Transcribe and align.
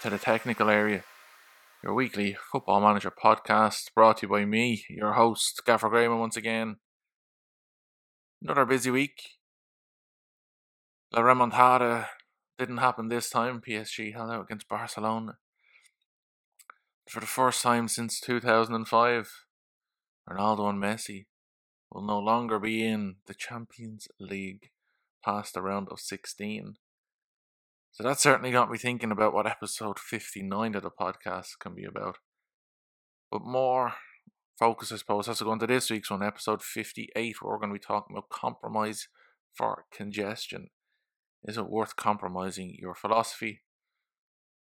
to 0.00 0.08
the 0.08 0.18
technical 0.18 0.70
area, 0.70 1.04
your 1.84 1.92
weekly 1.92 2.34
football 2.50 2.80
manager 2.80 3.10
podcast 3.10 3.92
brought 3.94 4.16
to 4.16 4.26
you 4.26 4.30
by 4.30 4.46
me, 4.46 4.82
your 4.88 5.12
host, 5.12 5.60
Gaffer 5.66 5.90
Graham, 5.90 6.18
once 6.18 6.38
again. 6.38 6.76
Another 8.40 8.64
busy 8.64 8.90
week. 8.90 9.20
La 11.12 11.20
Remontada 11.20 12.06
didn't 12.58 12.78
happen 12.78 13.08
this 13.08 13.28
time. 13.28 13.60
PSG 13.60 14.14
held 14.14 14.30
out 14.30 14.44
against 14.44 14.70
Barcelona. 14.70 15.36
For 17.06 17.20
the 17.20 17.26
first 17.26 17.62
time 17.62 17.86
since 17.86 18.20
2005, 18.20 19.30
Ronaldo 20.30 20.70
and 20.70 20.82
Messi 20.82 21.26
will 21.92 22.06
no 22.06 22.18
longer 22.18 22.58
be 22.58 22.86
in 22.86 23.16
the 23.26 23.34
Champions 23.34 24.08
League 24.18 24.70
past 25.22 25.52
the 25.52 25.60
round 25.60 25.88
of 25.90 26.00
16. 26.00 26.76
So 27.92 28.04
that 28.04 28.20
certainly 28.20 28.52
got 28.52 28.70
me 28.70 28.78
thinking 28.78 29.10
about 29.10 29.34
what 29.34 29.46
episode 29.46 29.98
59 29.98 30.74
of 30.74 30.82
the 30.82 30.90
podcast 30.90 31.58
can 31.58 31.74
be 31.74 31.84
about. 31.84 32.18
But 33.30 33.42
more 33.42 33.94
focus, 34.58 34.92
I 34.92 34.96
suppose, 34.96 35.26
has 35.26 35.38
to 35.38 35.44
go 35.44 35.52
into 35.52 35.66
this 35.66 35.90
week's 35.90 36.10
one, 36.10 36.22
episode 36.22 36.62
58, 36.62 37.42
where 37.42 37.52
we're 37.52 37.58
going 37.58 37.70
to 37.70 37.78
be 37.78 37.84
talking 37.84 38.16
about 38.16 38.28
compromise 38.28 39.08
for 39.54 39.84
congestion. 39.92 40.68
Is 41.42 41.56
it 41.56 41.68
worth 41.68 41.96
compromising 41.96 42.76
your 42.78 42.94
philosophy 42.94 43.62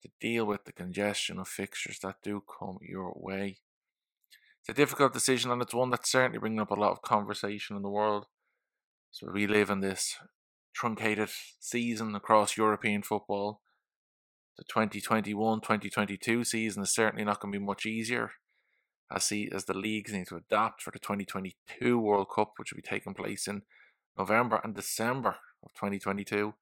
to 0.03 0.09
deal 0.21 0.45
with 0.45 0.65
the 0.65 0.71
congestion 0.71 1.39
of 1.39 1.47
fixtures 1.47 1.99
that 2.03 2.17
do 2.23 2.43
come 2.59 2.77
your 2.81 3.13
way? 3.15 3.57
It's 4.61 4.69
a 4.69 4.73
difficult 4.73 5.13
decision, 5.13 5.51
and 5.51 5.61
it's 5.61 5.73
one 5.73 5.89
that's 5.89 6.11
certainly 6.11 6.39
bringing 6.39 6.59
up 6.59 6.71
a 6.71 6.75
lot 6.75 6.91
of 6.91 7.01
conversation 7.01 7.75
in 7.75 7.81
the 7.81 7.89
world. 7.89 8.27
So 9.11 9.31
we 9.33 9.47
live 9.47 9.69
in 9.69 9.79
this 9.79 10.15
truncated 10.77 11.29
season 11.59 12.15
across 12.15 12.55
European 12.55 13.01
football. 13.01 13.61
The 14.57 14.63
2021 14.63 15.61
2022 15.61 16.43
season 16.43 16.83
is 16.83 16.93
certainly 16.93 17.25
not 17.25 17.39
going 17.39 17.51
to 17.51 17.59
be 17.59 17.65
much 17.65 17.85
easier 17.85 18.31
as 19.11 19.23
see, 19.23 19.49
as 19.53 19.65
the 19.65 19.73
leagues 19.73 20.13
need 20.13 20.27
to 20.27 20.35
adapt 20.35 20.81
for 20.81 20.91
the 20.91 20.99
2022 20.99 21.97
World 21.97 22.27
Cup, 22.33 22.53
which 22.57 22.71
will 22.71 22.77
be 22.77 22.81
taking 22.81 23.13
place 23.13 23.47
in 23.47 23.63
November 24.17 24.59
and 24.63 24.75
December 24.75 25.37
of 25.63 25.73
2022. 25.73 26.53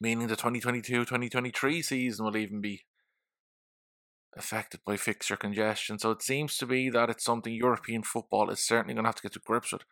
Meaning 0.00 0.28
the 0.28 0.36
2022 0.36 1.00
2023 1.00 1.82
season 1.82 2.24
will 2.24 2.36
even 2.36 2.60
be 2.60 2.84
affected 4.36 4.80
by 4.86 4.96
fixture 4.96 5.36
congestion. 5.36 5.98
So 5.98 6.12
it 6.12 6.22
seems 6.22 6.56
to 6.58 6.66
be 6.66 6.88
that 6.90 7.10
it's 7.10 7.24
something 7.24 7.52
European 7.52 8.02
football 8.02 8.50
is 8.50 8.64
certainly 8.64 8.94
going 8.94 9.04
to 9.04 9.08
have 9.08 9.16
to 9.16 9.22
get 9.22 9.32
to 9.32 9.40
grips 9.40 9.72
with 9.72 9.82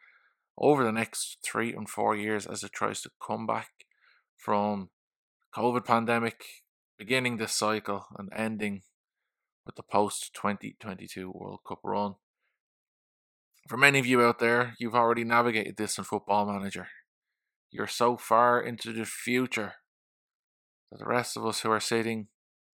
over 0.59 0.85
the 0.85 0.93
next 0.93 1.39
three 1.45 1.73
and 1.73 1.89
four 1.89 2.17
years 2.17 2.47
as 2.47 2.62
it 2.62 2.73
tries 2.73 3.01
to 3.03 3.11
come 3.25 3.47
back 3.47 3.71
from 4.37 4.91
COVID 5.55 5.85
pandemic, 5.85 6.45
beginning 6.99 7.37
this 7.37 7.53
cycle 7.53 8.07
and 8.19 8.31
ending 8.35 8.83
with 9.65 9.77
the 9.77 9.83
post 9.83 10.33
2022 10.34 11.31
World 11.31 11.61
Cup 11.66 11.81
run. 11.83 12.15
For 13.69 13.77
many 13.77 13.99
of 13.99 14.06
you 14.06 14.22
out 14.22 14.39
there, 14.39 14.75
you've 14.78 14.95
already 14.95 15.25
navigated 15.25 15.77
this 15.77 15.99
in 15.99 16.05
Football 16.05 16.47
Manager. 16.47 16.87
You're 17.71 17.89
so 17.89 18.16
far 18.16 18.61
into 18.61 18.93
the 18.93 19.05
future 19.05 19.75
that 20.91 20.99
the 20.99 21.06
rest 21.06 21.37
of 21.37 21.45
us 21.45 21.61
who 21.61 21.71
are 21.71 21.81
sitting 21.81 22.28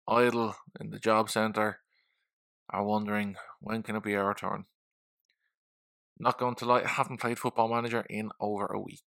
idle 0.08 0.56
in 0.80 0.90
the 0.90 1.00
job 1.00 1.30
centre 1.30 1.80
are 2.70 2.84
wondering 2.84 3.36
when 3.60 3.84
can 3.84 3.96
it 3.96 4.04
be 4.04 4.16
our 4.16 4.34
turn. 4.34 4.66
Not 6.22 6.38
going 6.38 6.54
to 6.58 6.66
lie, 6.66 6.84
I 6.84 6.88
haven't 6.88 7.20
played 7.20 7.40
Football 7.40 7.68
Manager 7.68 8.06
in 8.08 8.30
over 8.40 8.68
a 8.68 8.80
week. 8.80 9.02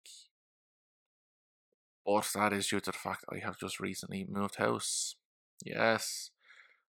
But 2.06 2.26
that 2.34 2.54
is 2.54 2.68
due 2.68 2.80
to 2.80 2.90
the 2.90 2.96
fact 2.96 3.26
I 3.30 3.36
have 3.44 3.58
just 3.60 3.78
recently 3.78 4.26
moved 4.26 4.56
house. 4.56 5.16
Yes, 5.62 6.30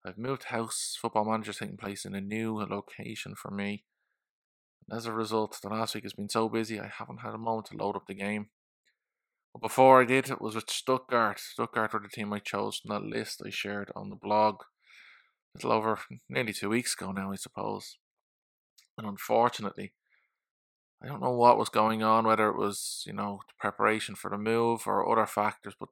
I've 0.05 0.19
moved 0.19 0.45
house. 0.45 0.99
Football 1.01 1.25
Manager 1.25 1.53
taking 1.53 1.77
place 1.77 2.05
in 2.05 2.17
a 2.17 2.21
new 2.21 2.57
location 2.57 3.37
for 3.37 3.53
me. 3.53 3.85
And 4.89 4.99
as 4.99 5.07
a 5.07 5.13
result, 5.13 5.57
the 5.63 5.69
last 5.69 5.95
week 5.95 6.03
has 6.03 6.15
been 6.15 6.29
so 6.29 6.49
busy 6.49 6.81
I 6.81 6.91
haven't 6.99 7.19
had 7.19 7.33
a 7.33 7.39
moment 7.39 7.69
to 7.69 7.77
load 7.77 7.95
up 7.95 8.09
the 8.09 8.15
game. 8.15 8.49
But 9.53 9.63
before 9.63 10.03
I 10.03 10.05
did, 10.05 10.31
it 10.31 10.43
was 10.43 10.57
with 10.57 10.69
Stuttgart. 10.69 11.39
Stuttgart 11.39 11.93
were 11.93 12.01
the 12.01 12.09
team 12.09 12.33
I 12.33 12.41
chose 12.41 12.79
from 12.79 12.89
that 12.89 13.09
list 13.09 13.41
I 13.47 13.51
shared 13.51 13.93
on 13.95 14.11
the 14.11 14.17
blog. 14.17 14.63
A 15.55 15.59
little 15.59 15.71
over 15.71 16.01
nearly 16.29 16.53
two 16.53 16.71
weeks 16.71 16.95
ago 16.95 17.13
now, 17.13 17.31
I 17.31 17.37
suppose. 17.37 17.99
And 18.99 19.07
unfortunately, 19.07 19.93
I 21.03 21.07
don't 21.07 21.23
know 21.23 21.31
what 21.31 21.59
was 21.59 21.69
going 21.69 22.03
on, 22.03 22.27
whether 22.27 22.49
it 22.49 22.57
was, 22.57 23.05
you 23.07 23.13
know, 23.13 23.41
preparation 23.59 24.15
for 24.15 24.31
the 24.31 24.39
move 24.39 24.83
or 24.87 25.09
other 25.11 25.27
factors, 25.27 25.75
but 25.79 25.91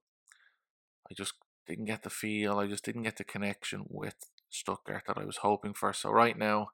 I 1.11 1.15
just 1.15 1.35
didn't 1.67 1.85
get 1.85 2.03
the 2.03 2.11
feel, 2.11 2.59
I 2.59 2.67
just 2.67 2.85
didn't 2.85 3.05
get 3.05 3.17
the 3.17 3.25
connection 3.25 3.85
with 3.89 4.15
Stuttgart 4.51 5.05
that 5.07 5.19
I 5.19 5.25
was 5.25 5.39
hoping 5.39 5.75
for. 5.75 5.93
So 5.93 6.11
right 6.11 6.37
now, 6.37 6.71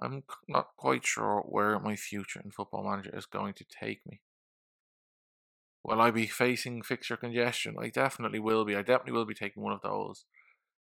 I'm 0.00 0.24
not 0.48 0.68
quite 0.76 1.04
sure 1.04 1.42
where 1.46 1.78
my 1.78 1.96
future 1.96 2.40
in 2.42 2.50
Football 2.50 2.88
Manager 2.88 3.10
is 3.14 3.26
going 3.26 3.54
to 3.54 3.64
take 3.64 4.06
me. 4.06 4.20
Will 5.84 6.00
I 6.00 6.10
be 6.10 6.26
facing 6.26 6.82
fixture 6.82 7.16
congestion? 7.16 7.76
I 7.80 7.88
definitely 7.88 8.38
will 8.38 8.64
be. 8.64 8.76
I 8.76 8.82
definitely 8.82 9.12
will 9.12 9.24
be 9.24 9.34
taking 9.34 9.62
one 9.62 9.72
of 9.72 9.82
those 9.82 10.24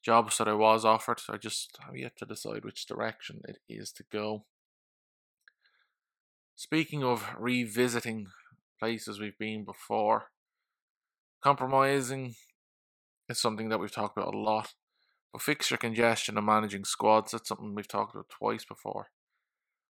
jobs 0.03 0.37
that 0.37 0.47
I 0.47 0.53
was 0.53 0.85
offered. 0.85 1.21
I 1.29 1.37
just 1.37 1.77
have 1.85 1.95
yet 1.95 2.17
to 2.17 2.25
decide 2.25 2.63
which 2.63 2.85
direction 2.85 3.41
it 3.47 3.59
is 3.69 3.91
to 3.93 4.03
go. 4.11 4.45
Speaking 6.59 7.03
of 7.03 7.35
revisiting 7.37 8.29
places 8.79 9.19
we've 9.19 9.37
been 9.37 9.63
before, 9.63 10.31
compromising 11.43 12.33
is 13.29 13.39
something 13.39 13.69
that 13.69 13.79
we've 13.79 13.93
talked 13.93 14.17
about 14.17 14.33
a 14.33 14.37
lot. 14.39 14.73
But 15.31 15.43
fixture 15.43 15.77
congestion 15.77 16.35
and 16.35 16.47
managing 16.47 16.83
squads, 16.83 17.31
that's 17.31 17.49
something 17.49 17.75
we've 17.75 17.87
talked 17.87 18.15
about 18.15 18.29
twice 18.29 18.65
before. 18.65 19.09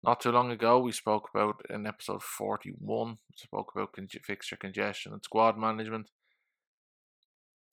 Not 0.05 0.21
too 0.21 0.31
long 0.31 0.53
ago, 0.53 0.79
we 0.79 0.93
spoke 0.93 1.31
about 1.35 1.63
in 1.69 1.85
episode 1.85 2.23
41, 2.23 3.09
we 3.09 3.17
spoke 3.37 3.73
about 3.75 3.95
con- 3.95 4.07
fixture 4.25 4.57
congestion 4.57 5.13
and 5.13 5.25
squad 5.25 5.59
management. 5.59 6.11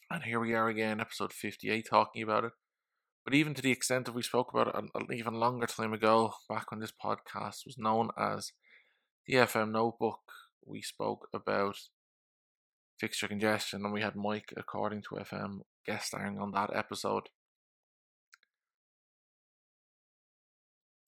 And 0.09 0.23
here 0.23 0.39
we 0.39 0.55
are 0.55 0.67
again, 0.67 0.99
episode 0.99 1.31
58, 1.31 1.85
talking 1.87 2.23
about 2.23 2.43
it. 2.43 2.53
But 3.23 3.35
even 3.35 3.53
to 3.53 3.61
the 3.61 3.71
extent 3.71 4.05
that 4.05 4.15
we 4.15 4.23
spoke 4.23 4.51
about 4.51 4.69
it 4.69 4.75
an 4.75 4.89
even 5.13 5.35
longer 5.35 5.67
time 5.67 5.93
ago, 5.93 6.33
back 6.49 6.71
when 6.71 6.79
this 6.79 6.91
podcast 6.91 7.67
was 7.67 7.77
known 7.77 8.09
as 8.17 8.51
the 9.29 9.35
FM 9.35 9.71
Notebook, 9.71 10.21
we 10.65 10.81
spoke 10.81 11.27
about 11.31 11.77
fixture 12.99 13.27
congestion, 13.27 13.85
and 13.85 13.93
we 13.93 14.01
had 14.01 14.15
Mike, 14.15 14.51
according 14.57 15.03
to 15.03 15.23
FM, 15.23 15.59
guest 15.85 16.07
starring 16.07 16.39
on 16.39 16.51
that 16.53 16.71
episode. 16.73 17.29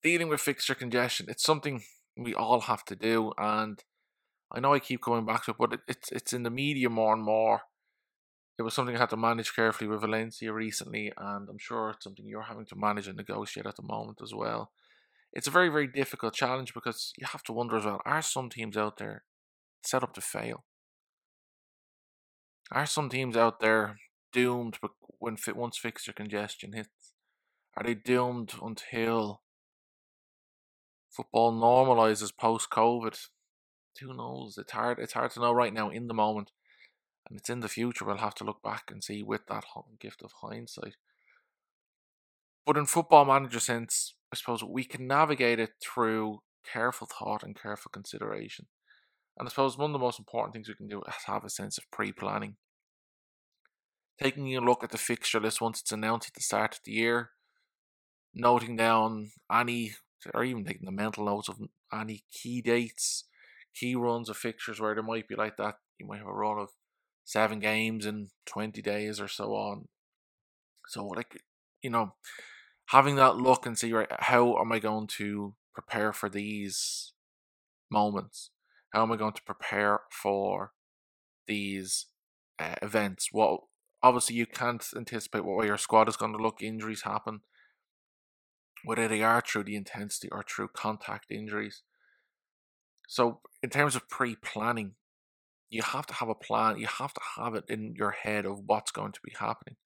Dealing 0.04 0.28
with 0.28 0.40
fixture 0.40 0.76
congestion, 0.76 1.26
it's 1.28 1.42
something 1.42 1.82
we 2.16 2.32
all 2.32 2.60
have 2.60 2.84
to 2.84 2.94
do, 2.94 3.32
and 3.38 3.82
I 4.52 4.60
know 4.60 4.72
I 4.72 4.78
keep 4.78 5.00
going 5.00 5.26
back 5.26 5.44
to 5.46 5.50
it, 5.50 5.56
but 5.58 5.72
it, 5.72 5.80
it's 5.88 6.12
it's 6.12 6.32
in 6.32 6.44
the 6.44 6.50
media 6.50 6.88
more 6.90 7.14
and 7.14 7.24
more. 7.24 7.62
It 8.56 8.62
was 8.62 8.74
something 8.74 8.94
I 8.94 9.00
had 9.00 9.10
to 9.10 9.16
manage 9.16 9.52
carefully 9.52 9.88
with 9.88 10.02
Valencia 10.02 10.52
recently, 10.52 11.12
and 11.16 11.48
I'm 11.48 11.58
sure 11.58 11.90
it's 11.90 12.04
something 12.04 12.24
you're 12.24 12.42
having 12.42 12.66
to 12.66 12.76
manage 12.76 13.08
and 13.08 13.16
negotiate 13.16 13.66
at 13.66 13.74
the 13.74 13.82
moment 13.82 14.20
as 14.22 14.32
well 14.32 14.70
it's 15.32 15.46
a 15.46 15.50
very, 15.50 15.68
very 15.68 15.86
difficult 15.86 16.34
challenge 16.34 16.74
because 16.74 17.12
you 17.16 17.26
have 17.26 17.42
to 17.44 17.52
wonder 17.52 17.76
as 17.76 17.84
well 17.84 18.00
are 18.04 18.22
some 18.22 18.50
teams 18.50 18.76
out 18.76 18.98
there 18.98 19.24
set 19.82 20.02
up 20.02 20.12
to 20.14 20.20
fail? 20.20 20.64
Are 22.70 22.86
some 22.86 23.08
teams 23.08 23.36
out 23.36 23.60
there 23.60 23.98
doomed 24.32 24.78
when 25.18 25.36
once 25.54 25.78
fixture 25.78 26.12
congestion 26.12 26.72
hits? 26.72 27.12
Are 27.76 27.84
they 27.84 27.94
doomed 27.94 28.54
until 28.62 29.42
football 31.10 31.52
normalizes 31.52 32.36
post 32.36 32.70
COVID? 32.70 33.18
Who 34.00 34.14
knows? 34.14 34.56
It's 34.58 34.72
hard. 34.72 34.98
It's 34.98 35.12
hard 35.12 35.30
to 35.32 35.40
know 35.40 35.52
right 35.52 35.72
now 35.72 35.90
in 35.90 36.06
the 36.08 36.14
moment, 36.14 36.50
and 37.28 37.38
it's 37.38 37.50
in 37.50 37.60
the 37.60 37.68
future. 37.68 38.04
We'll 38.04 38.16
have 38.18 38.34
to 38.36 38.44
look 38.44 38.62
back 38.62 38.90
and 38.90 39.04
see 39.04 39.22
with 39.22 39.46
that 39.48 39.64
gift 40.00 40.22
of 40.22 40.32
hindsight. 40.40 40.96
But 42.64 42.76
in 42.76 42.86
football 42.86 43.24
manager 43.24 43.60
sense, 43.60 44.14
I 44.32 44.36
suppose 44.36 44.64
we 44.64 44.84
can 44.84 45.06
navigate 45.06 45.60
it 45.60 45.72
through 45.82 46.40
careful 46.64 47.06
thought 47.06 47.42
and 47.42 47.60
careful 47.60 47.90
consideration. 47.92 48.66
And 49.38 49.46
I 49.46 49.50
suppose 49.50 49.76
one 49.76 49.90
of 49.90 49.92
the 49.92 49.98
most 49.98 50.18
important 50.18 50.54
things 50.54 50.68
we 50.68 50.74
can 50.74 50.88
do 50.88 51.02
is 51.06 51.14
have 51.26 51.44
a 51.44 51.50
sense 51.50 51.78
of 51.78 51.90
pre 51.90 52.12
planning. 52.12 52.56
Taking 54.22 54.56
a 54.56 54.60
look 54.60 54.84
at 54.84 54.90
the 54.90 54.98
fixture 54.98 55.40
list 55.40 55.60
once 55.60 55.80
it's 55.80 55.92
announced 55.92 56.28
at 56.28 56.34
the 56.34 56.42
start 56.42 56.74
of 56.74 56.80
the 56.84 56.92
year, 56.92 57.30
noting 58.34 58.76
down 58.76 59.32
any, 59.50 59.94
or 60.32 60.44
even 60.44 60.64
taking 60.64 60.86
the 60.86 60.92
mental 60.92 61.24
notes 61.24 61.48
of 61.48 61.58
any 61.92 62.24
key 62.30 62.62
dates, 62.62 63.24
key 63.74 63.94
runs 63.94 64.28
of 64.28 64.36
fixtures 64.36 64.80
where 64.80 64.94
there 64.94 65.02
might 65.02 65.28
be 65.28 65.34
like 65.34 65.56
that. 65.56 65.76
You 65.98 66.06
might 66.06 66.18
have 66.18 66.26
a 66.26 66.32
run 66.32 66.58
of 66.58 66.68
seven 67.24 67.58
games 67.58 68.06
in 68.06 68.28
20 68.46 68.80
days 68.82 69.20
or 69.20 69.28
so 69.28 69.54
on. 69.54 69.88
So, 70.88 71.06
like, 71.06 71.42
you 71.82 71.90
know, 71.90 72.14
having 72.86 73.16
that 73.16 73.36
look 73.36 73.66
and 73.66 73.78
see 73.78 73.92
right 73.92 74.08
how 74.20 74.56
am 74.58 74.72
I 74.72 74.78
going 74.78 75.06
to 75.18 75.54
prepare 75.74 76.12
for 76.12 76.28
these 76.28 77.12
moments? 77.90 78.50
How 78.90 79.02
am 79.02 79.12
I 79.12 79.16
going 79.16 79.32
to 79.32 79.42
prepare 79.42 80.00
for 80.10 80.72
these 81.46 82.06
uh, 82.58 82.74
events? 82.82 83.28
What 83.32 83.60
obviously 84.02 84.36
you 84.36 84.46
can't 84.46 84.84
anticipate 84.96 85.44
what 85.44 85.56
way 85.56 85.66
your 85.66 85.78
squad 85.78 86.08
is 86.08 86.16
going 86.16 86.32
to 86.32 86.42
look. 86.42 86.62
Injuries 86.62 87.02
happen, 87.02 87.40
whether 88.84 89.08
they 89.08 89.22
are 89.22 89.40
through 89.40 89.64
the 89.64 89.76
intensity 89.76 90.28
or 90.30 90.42
through 90.42 90.68
contact 90.68 91.30
injuries. 91.30 91.82
So, 93.08 93.40
in 93.62 93.70
terms 93.70 93.94
of 93.94 94.08
pre 94.08 94.36
planning, 94.36 94.92
you 95.70 95.82
have 95.82 96.06
to 96.06 96.14
have 96.14 96.28
a 96.28 96.34
plan. 96.34 96.78
You 96.78 96.86
have 96.86 97.14
to 97.14 97.20
have 97.36 97.54
it 97.54 97.64
in 97.68 97.94
your 97.96 98.10
head 98.10 98.44
of 98.44 98.62
what's 98.66 98.90
going 98.90 99.12
to 99.12 99.20
be 99.22 99.32
happening. 99.38 99.76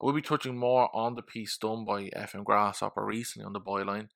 We'll 0.00 0.14
be 0.14 0.22
touching 0.22 0.56
more 0.56 0.94
on 0.94 1.16
the 1.16 1.22
piece 1.22 1.56
done 1.56 1.84
by 1.84 2.04
FM 2.10 2.44
Grasshopper 2.44 3.04
recently 3.04 3.44
on 3.44 3.52
the 3.52 3.60
byline, 3.60 4.08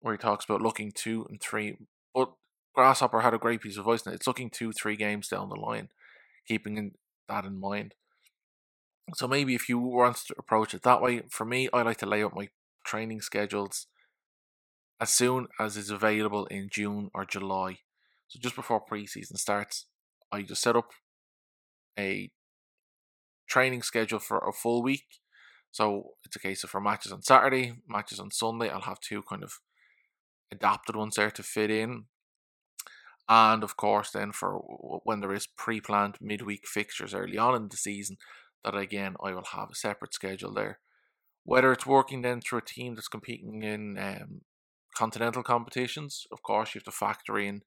where 0.00 0.14
he 0.14 0.18
talks 0.18 0.44
about 0.44 0.62
looking 0.62 0.92
two 0.92 1.26
and 1.28 1.40
three. 1.40 1.76
But 2.14 2.32
Grasshopper 2.74 3.20
had 3.20 3.34
a 3.34 3.38
great 3.38 3.60
piece 3.60 3.76
of 3.76 3.84
voice. 3.84 4.06
Now 4.06 4.12
it's 4.12 4.26
looking 4.26 4.48
two, 4.48 4.72
three 4.72 4.96
games 4.96 5.28
down 5.28 5.48
the 5.48 5.56
line, 5.56 5.88
keeping 6.46 6.92
that 7.28 7.44
in 7.44 7.58
mind. 7.58 7.94
So 9.14 9.26
maybe 9.26 9.54
if 9.54 9.68
you 9.68 9.78
want 9.78 10.18
to 10.28 10.34
approach 10.38 10.72
it 10.72 10.82
that 10.82 11.02
way, 11.02 11.22
for 11.28 11.44
me, 11.44 11.68
I 11.72 11.82
like 11.82 11.98
to 11.98 12.06
lay 12.06 12.22
out 12.22 12.36
my 12.36 12.48
training 12.84 13.20
schedules 13.20 13.86
as 15.00 15.10
soon 15.12 15.48
as 15.58 15.76
is 15.76 15.90
available 15.90 16.46
in 16.46 16.68
June 16.70 17.10
or 17.12 17.24
July. 17.24 17.78
So 18.28 18.38
just 18.40 18.54
before 18.54 18.80
preseason 18.80 19.36
starts, 19.36 19.86
I 20.30 20.42
just 20.42 20.62
set 20.62 20.76
up 20.76 20.92
a 21.98 22.30
training 23.52 23.82
schedule 23.82 24.18
for 24.18 24.38
a 24.38 24.52
full 24.52 24.82
week. 24.82 25.20
So 25.70 26.14
it's 26.24 26.36
a 26.36 26.38
case 26.38 26.64
of 26.64 26.70
for 26.70 26.80
matches 26.80 27.12
on 27.12 27.22
Saturday, 27.22 27.74
matches 27.86 28.18
on 28.18 28.30
Sunday. 28.30 28.70
I'll 28.70 28.90
have 28.92 29.00
two 29.00 29.22
kind 29.22 29.42
of 29.42 29.60
adapted 30.50 30.96
ones 30.96 31.16
there 31.16 31.30
to 31.30 31.42
fit 31.42 31.70
in. 31.70 32.04
And 33.28 33.62
of 33.62 33.76
course, 33.76 34.10
then 34.10 34.32
for 34.32 34.54
when 35.04 35.20
there 35.20 35.34
is 35.34 35.46
pre 35.46 35.80
planned 35.80 36.16
midweek 36.20 36.66
fixtures 36.66 37.14
early 37.14 37.36
on 37.36 37.54
in 37.54 37.68
the 37.68 37.76
season, 37.76 38.16
that 38.64 38.74
again 38.74 39.16
I 39.22 39.32
will 39.32 39.48
have 39.52 39.70
a 39.70 39.74
separate 39.74 40.14
schedule 40.14 40.54
there. 40.54 40.78
Whether 41.44 41.72
it's 41.72 41.86
working 41.86 42.22
then 42.22 42.40
through 42.40 42.60
a 42.60 42.74
team 42.74 42.94
that's 42.94 43.08
competing 43.08 43.62
in 43.62 43.98
um, 43.98 44.40
continental 44.96 45.42
competitions, 45.42 46.26
of 46.32 46.42
course, 46.42 46.74
you 46.74 46.78
have 46.78 46.84
to 46.84 46.90
factor 46.92 47.38
in 47.38 47.62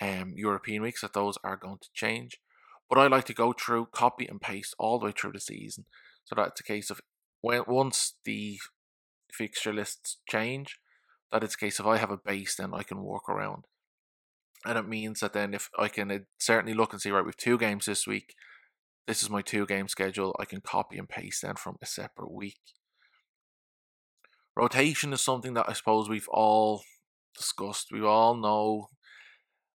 um, 0.00 0.32
European 0.34 0.82
weeks 0.82 1.02
that 1.02 1.12
those 1.12 1.38
are 1.44 1.56
going 1.56 1.78
to 1.80 1.88
change. 1.94 2.40
But 2.90 2.98
I 2.98 3.06
like 3.06 3.24
to 3.26 3.34
go 3.34 3.52
through, 3.52 3.86
copy 3.92 4.26
and 4.26 4.40
paste 4.40 4.74
all 4.76 4.98
the 4.98 5.06
way 5.06 5.12
through 5.12 5.32
the 5.32 5.40
season. 5.40 5.84
So 6.24 6.34
that's 6.34 6.60
a 6.60 6.64
case 6.64 6.90
of 6.90 7.00
when 7.40 7.62
once 7.68 8.14
the 8.24 8.58
fixture 9.32 9.72
lists 9.72 10.18
change, 10.28 10.78
that 11.30 11.44
it's 11.44 11.54
a 11.54 11.58
case 11.58 11.78
of 11.78 11.86
I 11.86 11.98
have 11.98 12.10
a 12.10 12.18
base, 12.18 12.56
then 12.56 12.74
I 12.74 12.82
can 12.82 13.02
work 13.02 13.28
around. 13.28 13.64
And 14.66 14.76
it 14.76 14.88
means 14.88 15.20
that 15.20 15.32
then 15.32 15.54
if 15.54 15.70
I 15.78 15.88
can 15.88 16.10
uh, 16.10 16.18
certainly 16.38 16.74
look 16.74 16.92
and 16.92 17.00
see, 17.00 17.10
right, 17.10 17.24
we've 17.24 17.36
two 17.36 17.56
games 17.56 17.86
this 17.86 18.06
week, 18.06 18.34
this 19.06 19.22
is 19.22 19.30
my 19.30 19.40
two 19.40 19.66
game 19.66 19.88
schedule, 19.88 20.36
I 20.38 20.44
can 20.44 20.60
copy 20.60 20.98
and 20.98 21.08
paste 21.08 21.42
then 21.42 21.54
from 21.54 21.76
a 21.80 21.86
separate 21.86 22.32
week. 22.32 22.60
Rotation 24.56 25.12
is 25.12 25.20
something 25.20 25.54
that 25.54 25.66
I 25.68 25.72
suppose 25.72 26.08
we've 26.08 26.28
all 26.28 26.82
discussed. 27.36 27.88
We 27.92 28.02
all 28.02 28.34
know 28.34 28.88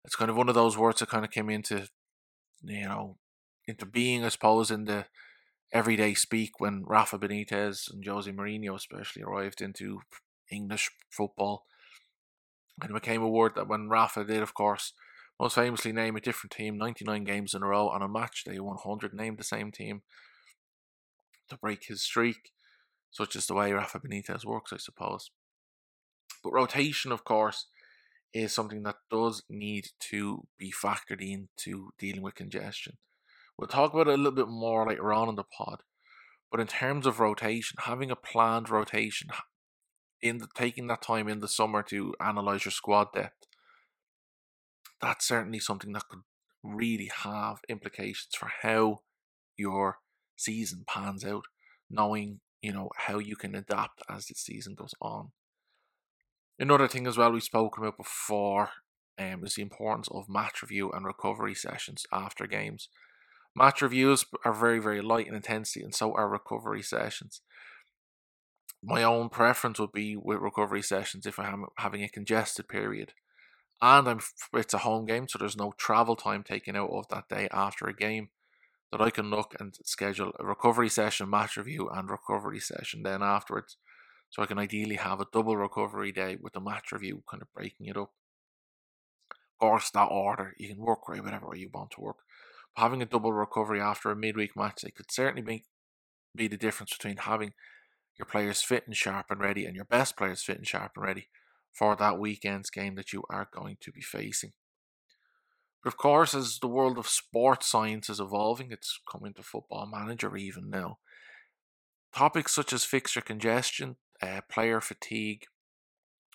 it's 0.03 0.15
kind 0.15 0.29
of 0.29 0.35
one 0.35 0.49
of 0.49 0.55
those 0.55 0.77
words 0.77 0.99
that 0.99 1.09
kind 1.09 1.23
of 1.23 1.31
came 1.31 1.49
into 1.49 1.87
you 2.63 2.85
know, 2.85 3.17
into 3.67 3.85
being, 3.85 4.23
I 4.23 4.29
suppose, 4.29 4.71
in 4.71 4.85
the 4.85 5.05
everyday 5.71 6.13
speak 6.13 6.59
when 6.59 6.83
Rafa 6.85 7.17
Benitez 7.17 7.91
and 7.91 8.05
Jose 8.05 8.31
Mourinho 8.31 8.75
especially 8.75 9.23
arrived 9.23 9.61
into 9.61 10.01
English 10.51 10.91
football. 11.09 11.65
And 12.81 12.91
it 12.91 12.93
became 12.93 13.21
a 13.21 13.29
word 13.29 13.53
that 13.55 13.67
when 13.67 13.89
Rafa 13.89 14.23
did, 14.23 14.41
of 14.41 14.53
course, 14.53 14.93
most 15.39 15.55
famously 15.55 15.91
name 15.91 16.15
a 16.15 16.21
different 16.21 16.51
team 16.51 16.77
99 16.77 17.23
games 17.23 17.53
in 17.53 17.63
a 17.63 17.67
row 17.67 17.89
on 17.89 18.01
a 18.01 18.07
match 18.07 18.43
day 18.43 18.59
100 18.59 19.13
named 19.13 19.37
the 19.37 19.43
same 19.43 19.71
team 19.71 20.03
to 21.49 21.57
break 21.57 21.85
his 21.87 22.01
streak, 22.01 22.51
such 23.11 23.35
as 23.35 23.47
the 23.47 23.53
way 23.53 23.71
Rafa 23.73 23.99
Benitez 23.99 24.45
works, 24.45 24.71
I 24.71 24.77
suppose. 24.77 25.31
But 26.43 26.53
rotation, 26.53 27.11
of 27.11 27.23
course, 27.23 27.67
is 28.33 28.53
something 28.53 28.83
that 28.83 28.95
does 29.11 29.43
need 29.49 29.89
to 29.99 30.47
be 30.57 30.71
factored 30.71 31.21
into 31.21 31.91
dealing 31.99 32.21
with 32.21 32.35
congestion. 32.35 32.97
We'll 33.57 33.67
talk 33.67 33.93
about 33.93 34.07
it 34.07 34.15
a 34.15 34.17
little 34.17 34.31
bit 34.31 34.47
more 34.47 34.87
later 34.87 35.13
on 35.13 35.29
in 35.29 35.35
the 35.35 35.43
pod. 35.43 35.83
But 36.51 36.59
in 36.59 36.67
terms 36.67 37.05
of 37.05 37.19
rotation, 37.19 37.77
having 37.81 38.11
a 38.11 38.15
planned 38.15 38.69
rotation, 38.69 39.29
in 40.21 40.37
the, 40.37 40.47
taking 40.55 40.87
that 40.87 41.01
time 41.01 41.27
in 41.27 41.39
the 41.39 41.47
summer 41.47 41.83
to 41.83 42.13
analyze 42.19 42.65
your 42.65 42.71
squad 42.71 43.07
depth, 43.13 43.47
that's 45.01 45.27
certainly 45.27 45.59
something 45.59 45.91
that 45.93 46.07
could 46.09 46.21
really 46.63 47.11
have 47.23 47.57
implications 47.67 48.29
for 48.37 48.49
how 48.61 49.01
your 49.57 49.97
season 50.37 50.83
pans 50.87 51.25
out, 51.25 51.43
knowing 51.89 52.39
you 52.61 52.71
know 52.71 52.89
how 52.95 53.19
you 53.19 53.35
can 53.35 53.53
adapt 53.53 54.01
as 54.09 54.27
the 54.27 54.35
season 54.35 54.75
goes 54.75 54.93
on. 55.01 55.31
Another 56.63 56.87
thing 56.87 57.07
as 57.07 57.17
well 57.17 57.33
we've 57.33 57.43
spoken 57.43 57.83
about 57.83 57.97
before 57.97 58.69
um, 59.19 59.43
is 59.43 59.55
the 59.55 59.61
importance 59.61 60.07
of 60.09 60.29
match 60.29 60.61
review 60.61 60.89
and 60.93 61.05
recovery 61.05 61.53
sessions 61.53 62.05
after 62.09 62.47
games. 62.47 62.87
Match 63.53 63.81
reviews 63.81 64.23
are 64.45 64.53
very, 64.53 64.79
very 64.79 65.01
light 65.01 65.27
in 65.27 65.35
intensity, 65.35 65.83
and 65.83 65.93
so 65.93 66.13
are 66.13 66.29
recovery 66.29 66.81
sessions. 66.81 67.41
My 68.81 69.03
own 69.03 69.27
preference 69.27 69.77
would 69.77 69.91
be 69.91 70.15
with 70.15 70.39
recovery 70.39 70.81
sessions 70.81 71.25
if 71.25 71.37
I'm 71.37 71.65
having 71.79 72.01
a 72.01 72.07
congested 72.07 72.69
period, 72.69 73.11
and 73.81 74.07
I'm 74.07 74.21
it's 74.53 74.73
a 74.73 74.85
home 74.87 75.05
game, 75.05 75.27
so 75.27 75.37
there's 75.37 75.57
no 75.57 75.73
travel 75.77 76.15
time 76.15 76.43
taken 76.43 76.77
out 76.77 76.91
of 76.91 77.09
that 77.09 77.27
day 77.27 77.49
after 77.51 77.87
a 77.87 77.93
game. 77.93 78.29
That 78.89 79.01
I 79.01 79.09
can 79.09 79.29
look 79.29 79.53
and 79.59 79.75
schedule 79.83 80.31
a 80.39 80.45
recovery 80.45 80.87
session, 80.87 81.29
match 81.29 81.57
review, 81.57 81.89
and 81.89 82.09
recovery 82.09 82.61
session 82.61 83.03
then 83.03 83.21
afterwards 83.21 83.75
so 84.33 84.41
I 84.41 84.47
can 84.47 84.57
ideally 84.57 84.95
have 84.95 85.21
a 85.21 85.27
double 85.31 85.55
recovery 85.55 86.11
day 86.11 86.37
with 86.41 86.53
the 86.53 86.59
match 86.59 86.91
review, 86.91 87.21
kind 87.29 87.43
of 87.43 87.53
breaking 87.53 87.85
it 87.85 87.95
up. 87.95 88.13
Of 89.29 89.59
course, 89.59 89.91
that 89.91 90.05
order, 90.05 90.55
you 90.57 90.69
can 90.69 90.83
work 90.83 91.07
right 91.07 91.23
whatever 91.23 91.49
way 91.49 91.59
you 91.59 91.69
want 91.71 91.91
to 91.91 92.01
work. 92.01 92.17
But 92.75 92.81
having 92.81 93.03
a 93.03 93.05
double 93.05 93.31
recovery 93.31 93.79
after 93.79 94.09
a 94.09 94.15
midweek 94.15 94.55
match, 94.55 94.83
it 94.83 94.95
could 94.95 95.11
certainly 95.11 95.43
make, 95.43 95.65
be 96.35 96.47
the 96.47 96.57
difference 96.57 96.97
between 96.97 97.17
having 97.17 97.53
your 98.17 98.25
players 98.25 98.63
fit 98.63 98.87
and 98.87 98.97
sharp 98.97 99.27
and 99.29 99.39
ready 99.39 99.67
and 99.67 99.75
your 99.75 99.85
best 99.85 100.17
players 100.17 100.41
fit 100.41 100.57
and 100.57 100.67
sharp 100.67 100.93
and 100.95 101.05
ready 101.05 101.27
for 101.71 101.95
that 101.95 102.17
weekend's 102.17 102.71
game 102.71 102.95
that 102.95 103.13
you 103.13 103.23
are 103.29 103.47
going 103.53 103.77
to 103.81 103.91
be 103.91 104.01
facing. 104.01 104.53
But 105.83 105.89
of 105.89 105.97
course, 105.97 106.33
as 106.33 106.57
the 106.59 106.67
world 106.67 106.97
of 106.97 107.07
sports 107.07 107.67
science 107.67 108.09
is 108.09 108.19
evolving, 108.19 108.71
it's 108.71 108.99
coming 109.11 109.35
to 109.35 109.43
football 109.43 109.85
manager 109.85 110.35
even 110.35 110.71
now. 110.71 110.97
Topics 112.15 112.51
such 112.55 112.73
as 112.73 112.83
fixture 112.83 113.21
congestion, 113.21 113.97
uh, 114.23 114.41
player 114.49 114.79
fatigue, 114.79 115.43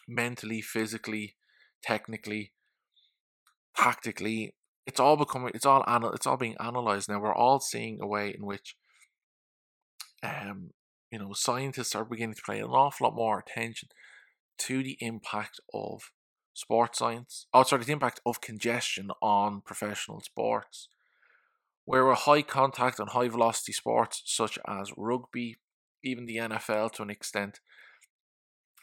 mentally, 0.07 0.61
physically, 0.61 1.37
technically, 1.83 2.53
tactically. 3.75 4.55
It's 4.87 5.01
all 5.01 5.17
becoming. 5.17 5.53
It's 5.55 5.67
all 5.67 5.85
anal- 5.89 6.13
It's 6.13 6.27
all 6.27 6.37
being 6.37 6.57
analyzed 6.61 7.09
now. 7.09 7.19
We're 7.21 7.35
all 7.35 7.61
seeing 7.61 7.99
a 8.01 8.07
way 8.07 8.35
in 8.37 8.45
which, 8.45 8.77
um, 10.23 10.71
you 11.11 11.19
know, 11.19 11.33
scientists 11.33 11.95
are 11.95 12.05
beginning 12.05 12.37
to 12.37 12.43
pay 12.43 12.59
an 12.59 12.67
awful 12.67 13.07
lot 13.07 13.17
more 13.17 13.39
attention 13.39 13.89
to 14.59 14.83
the 14.83 14.99
impact 15.01 15.61
of 15.73 16.13
sports 16.53 16.99
science. 16.99 17.47
Oh, 17.55 17.63
sorry, 17.63 17.85
the 17.85 17.93
impact 17.93 18.21
of 18.27 18.41
congestion 18.41 19.11
on 19.23 19.63
professional 19.63 20.21
sports. 20.21 20.89
Where 21.85 22.11
a 22.11 22.15
high 22.15 22.43
contact 22.43 22.99
and 22.99 23.11
high 23.11 23.29
velocity 23.29 23.73
sports 23.73 24.23
such 24.27 24.59
as 24.67 24.93
rugby, 24.97 25.57
even 26.05 26.27
the 26.27 26.37
NFL 26.37 26.93
to 26.95 27.03
an 27.03 27.11
extent, 27.11 27.61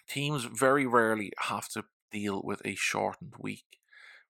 teams 0.07 0.45
very 0.45 0.85
rarely 0.85 1.31
have 1.39 1.67
to 1.69 1.85
deal 2.11 2.41
with 2.43 2.61
a 2.65 2.75
shortened 2.75 3.33
week. 3.39 3.79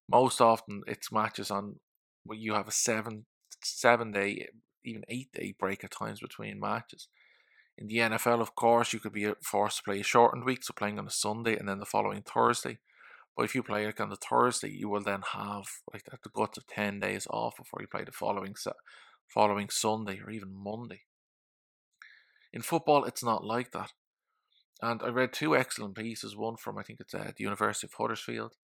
Most 0.09 0.41
often, 0.41 0.83
it's 0.87 1.11
matches 1.11 1.51
on 1.51 1.79
where 2.23 2.37
you 2.37 2.53
have 2.53 2.67
a 2.67 2.71
seven 2.71 3.25
seven 3.63 4.11
day, 4.11 4.47
even 4.83 5.03
eight 5.07 5.31
day 5.33 5.55
break 5.57 5.83
at 5.83 5.91
times 5.91 6.19
between 6.19 6.59
matches. 6.59 7.07
In 7.77 7.87
the 7.87 7.97
NFL, 7.97 8.41
of 8.41 8.55
course, 8.55 8.93
you 8.93 8.99
could 8.99 9.11
be 9.11 9.25
uh, 9.25 9.33
forced 9.41 9.77
to 9.77 9.83
play 9.83 9.99
a 9.99 10.03
shortened 10.03 10.45
week, 10.45 10.63
so 10.63 10.73
playing 10.73 10.97
on 10.97 11.07
a 11.07 11.11
Sunday 11.11 11.57
and 11.57 11.67
then 11.67 11.79
the 11.79 11.85
following 11.85 12.21
Thursday. 12.21 12.79
But 13.35 13.43
if 13.43 13.53
you 13.53 13.63
play 13.63 13.85
like 13.85 13.99
on 13.99 14.09
the 14.09 14.15
Thursday, 14.15 14.69
you 14.69 14.87
will 14.87 15.03
then 15.03 15.21
have 15.33 15.65
like 15.91 16.05
the 16.05 16.29
guts 16.29 16.57
of 16.57 16.67
ten 16.67 16.99
days 16.99 17.27
off 17.29 17.57
before 17.57 17.81
you 17.81 17.87
play 17.87 18.05
the 18.05 18.11
following 18.11 18.55
following 19.27 19.69
Sunday 19.69 20.21
or 20.23 20.29
even 20.29 20.53
Monday. 20.53 21.01
In 22.53 22.61
football, 22.61 23.03
it's 23.03 23.23
not 23.23 23.43
like 23.43 23.71
that. 23.71 23.91
And 24.81 25.01
I 25.01 25.09
read 25.09 25.33
two 25.33 25.55
excellent 25.55 25.95
pieces, 25.95 26.35
one 26.35 26.57
from 26.57 26.77
I 26.77 26.83
think 26.83 26.99
it's 26.99 27.13
uh, 27.13 27.31
the 27.35 27.43
University 27.43 27.87
of 27.87 27.93
Huddersfield, 27.93 28.55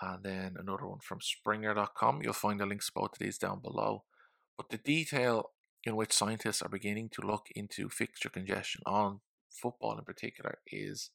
and 0.00 0.22
then 0.22 0.54
another 0.58 0.86
one 0.86 1.00
from 1.00 1.20
Springer.com. 1.20 2.20
You'll 2.22 2.32
find 2.32 2.60
the 2.60 2.66
links 2.66 2.86
to 2.86 2.92
both 2.94 3.12
of 3.12 3.18
these 3.18 3.38
down 3.38 3.60
below. 3.60 4.04
But 4.56 4.70
the 4.70 4.78
detail 4.78 5.50
in 5.84 5.96
which 5.96 6.12
scientists 6.12 6.62
are 6.62 6.68
beginning 6.68 7.08
to 7.10 7.26
look 7.26 7.46
into 7.54 7.88
fixture 7.88 8.28
congestion 8.28 8.82
on 8.86 9.20
football 9.50 9.98
in 9.98 10.04
particular 10.04 10.58
is 10.66 11.10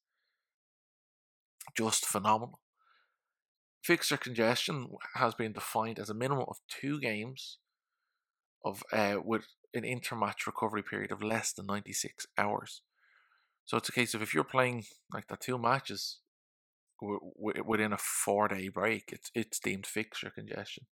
just 1.78 2.06
phenomenal. 2.06 2.60
Fixture 3.84 4.18
congestion 4.18 4.90
has 5.14 5.36
been 5.36 5.54
defined 5.54 6.00
as 6.00 6.10
a 6.10 6.16
minimum 6.16 6.46
of 6.48 6.58
two 6.68 7.00
games 7.00 7.60
of 8.64 8.84
uh, 8.92 9.18
with 9.24 9.46
an 9.74 9.84
intermatch 9.84 10.48
recovery 10.48 10.82
period 10.82 11.12
of 11.12 11.22
less 11.22 11.54
than 11.54 11.68
96 11.68 12.26
hours. 12.38 12.82
So 13.66 13.78
it's 13.78 13.90
a 13.90 13.94
case 13.94 14.14
of 14.14 14.22
if 14.22 14.34
you're 14.34 14.44
playing 14.44 14.86
like 15.14 15.28
the 15.28 15.38
two 15.38 15.58
matches 15.58 16.20
w- 17.02 17.20
w- 17.38 17.64
within 17.66 17.94
a 17.94 17.98
four 17.98 18.48
day 18.48 18.70
break, 18.70 19.10
it's, 19.12 19.32
it's 19.34 19.60
deemed 19.60 19.86
fixture 19.88 20.30
congestion. 20.30 20.86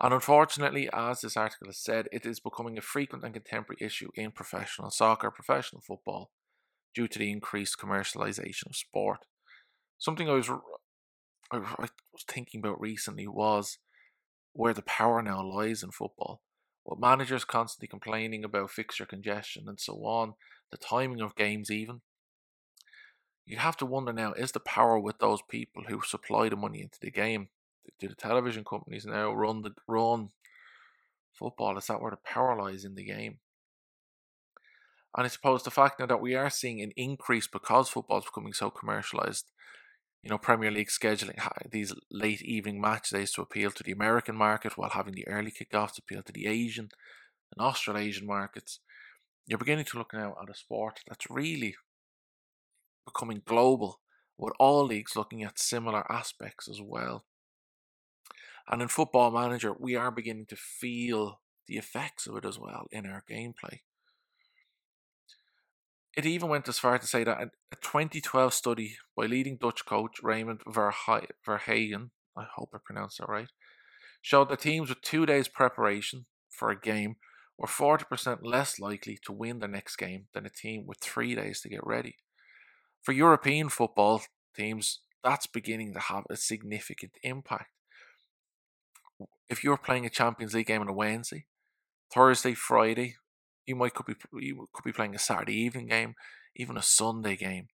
And 0.00 0.12
unfortunately, 0.12 0.88
as 0.92 1.20
this 1.20 1.36
article 1.36 1.68
has 1.68 1.78
said, 1.78 2.08
it 2.12 2.26
is 2.26 2.40
becoming 2.40 2.76
a 2.76 2.82
frequent 2.82 3.24
and 3.24 3.32
contemporary 3.32 3.78
issue 3.80 4.10
in 4.14 4.32
professional 4.32 4.90
soccer, 4.90 5.30
professional 5.30 5.82
football, 5.82 6.30
due 6.94 7.08
to 7.08 7.18
the 7.18 7.30
increased 7.30 7.78
commercialization 7.78 8.66
of 8.66 8.76
sport. 8.76 9.20
Something 9.98 10.28
I 10.28 10.32
was 10.32 10.50
I 11.50 11.58
was 11.58 11.90
thinking 12.28 12.60
about 12.60 12.80
recently 12.80 13.26
was 13.26 13.78
where 14.52 14.74
the 14.74 14.82
power 14.82 15.22
now 15.22 15.42
lies 15.42 15.82
in 15.82 15.90
football. 15.90 16.42
With 16.84 17.00
managers 17.00 17.44
constantly 17.44 17.88
complaining 17.88 18.44
about 18.44 18.70
fixture 18.70 19.06
congestion 19.06 19.64
and 19.68 19.80
so 19.80 19.94
on, 20.04 20.34
the 20.70 20.78
timing 20.78 21.20
of 21.20 21.36
games 21.36 21.70
even. 21.70 22.00
You 23.46 23.58
have 23.58 23.76
to 23.78 23.86
wonder 23.86 24.12
now: 24.12 24.32
is 24.32 24.52
the 24.52 24.60
power 24.60 24.98
with 24.98 25.18
those 25.18 25.42
people 25.48 25.84
who 25.88 26.00
supply 26.02 26.48
the 26.48 26.56
money 26.56 26.80
into 26.80 26.98
the 27.00 27.10
game? 27.10 27.48
Do 28.00 28.08
the 28.08 28.14
television 28.14 28.64
companies 28.64 29.04
now 29.04 29.32
run 29.32 29.62
the 29.62 29.74
run 29.86 30.30
football? 31.32 31.76
Is 31.76 31.86
that 31.86 32.00
where 32.00 32.10
the 32.10 32.16
power 32.24 32.56
lies 32.56 32.84
in 32.84 32.94
the 32.94 33.04
game? 33.04 33.38
And 35.16 35.24
I 35.24 35.28
suppose 35.28 35.62
the 35.62 35.70
fact 35.70 36.00
now 36.00 36.06
that 36.06 36.20
we 36.20 36.34
are 36.34 36.50
seeing 36.50 36.80
an 36.80 36.92
increase 36.96 37.46
because 37.46 37.88
football 37.88 38.18
is 38.18 38.24
becoming 38.24 38.52
so 38.52 38.70
commercialized, 38.70 39.52
you 40.22 40.30
know, 40.30 40.38
Premier 40.38 40.70
League 40.70 40.88
scheduling 40.88 41.38
these 41.70 41.94
late 42.10 42.42
evening 42.42 42.80
match 42.80 43.10
days 43.10 43.30
to 43.32 43.42
appeal 43.42 43.70
to 43.70 43.82
the 43.84 43.92
American 43.92 44.34
market 44.34 44.76
while 44.76 44.90
having 44.90 45.14
the 45.14 45.28
early 45.28 45.52
kickoffs 45.52 45.98
appeal 45.98 46.22
to 46.22 46.32
the 46.32 46.46
Asian 46.46 46.88
and 47.52 47.64
Australasian 47.64 48.26
markets. 48.26 48.80
You're 49.46 49.58
beginning 49.58 49.84
to 49.86 49.98
look 49.98 50.14
now 50.14 50.36
at 50.42 50.48
a 50.48 50.54
sport 50.54 51.00
that's 51.06 51.28
really 51.28 51.76
becoming 53.04 53.42
global, 53.44 54.00
with 54.38 54.54
all 54.58 54.84
leagues 54.84 55.16
looking 55.16 55.42
at 55.42 55.58
similar 55.58 56.10
aspects 56.10 56.68
as 56.68 56.80
well. 56.80 57.24
And 58.68 58.80
in 58.80 58.88
Football 58.88 59.30
Manager, 59.30 59.74
we 59.78 59.94
are 59.94 60.10
beginning 60.10 60.46
to 60.46 60.56
feel 60.56 61.40
the 61.66 61.76
effects 61.76 62.26
of 62.26 62.36
it 62.36 62.44
as 62.44 62.58
well 62.58 62.86
in 62.90 63.04
our 63.06 63.22
gameplay. 63.30 63.80
It 66.16 66.24
even 66.24 66.48
went 66.48 66.68
as 66.68 66.78
far 66.78 66.98
to 66.98 67.06
say 67.06 67.24
that 67.24 67.38
a 67.38 67.76
2012 67.76 68.54
study 68.54 68.96
by 69.16 69.26
leading 69.26 69.56
Dutch 69.56 69.84
coach 69.84 70.22
Raymond 70.22 70.60
Verheijen, 70.64 72.10
I 72.36 72.44
hope 72.54 72.70
I 72.72 72.78
pronounced 72.82 73.18
that 73.18 73.28
right, 73.28 73.48
showed 74.22 74.48
that 74.48 74.60
teams 74.60 74.88
with 74.88 75.02
two 75.02 75.26
days 75.26 75.48
preparation 75.48 76.26
for 76.48 76.70
a 76.70 76.80
game 76.80 77.16
were 77.58 77.68
40% 77.68 78.38
less 78.42 78.78
likely 78.78 79.18
to 79.24 79.32
win 79.32 79.60
the 79.60 79.68
next 79.68 79.96
game 79.96 80.26
than 80.34 80.46
a 80.46 80.50
team 80.50 80.86
with 80.86 80.98
three 80.98 81.34
days 81.34 81.60
to 81.60 81.68
get 81.68 81.86
ready. 81.86 82.16
For 83.02 83.12
European 83.12 83.68
football 83.68 84.22
teams, 84.56 85.00
that's 85.22 85.46
beginning 85.46 85.94
to 85.94 86.00
have 86.00 86.24
a 86.28 86.36
significant 86.36 87.12
impact. 87.22 87.70
If 89.48 89.62
you're 89.62 89.76
playing 89.76 90.06
a 90.06 90.10
Champions 90.10 90.54
League 90.54 90.66
game 90.66 90.80
on 90.80 90.88
a 90.88 90.92
Wednesday, 90.92 91.46
Thursday, 92.12 92.54
Friday, 92.54 93.16
you 93.66 93.76
might 93.76 93.94
could 93.94 94.06
be 94.06 94.14
you 94.40 94.68
could 94.72 94.84
be 94.84 94.92
playing 94.92 95.14
a 95.14 95.18
Saturday 95.18 95.54
evening 95.54 95.86
game, 95.86 96.14
even 96.56 96.76
a 96.76 96.82
Sunday 96.82 97.36
game. 97.36 97.68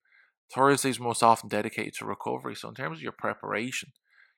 Thursdays 0.53 0.99
most 0.99 1.23
often 1.23 1.49
dedicated 1.49 1.95
to 1.95 2.05
recovery. 2.05 2.57
So 2.57 2.69
in 2.69 2.75
terms 2.75 2.99
of 2.99 3.03
your 3.03 3.13
preparation, 3.13 3.93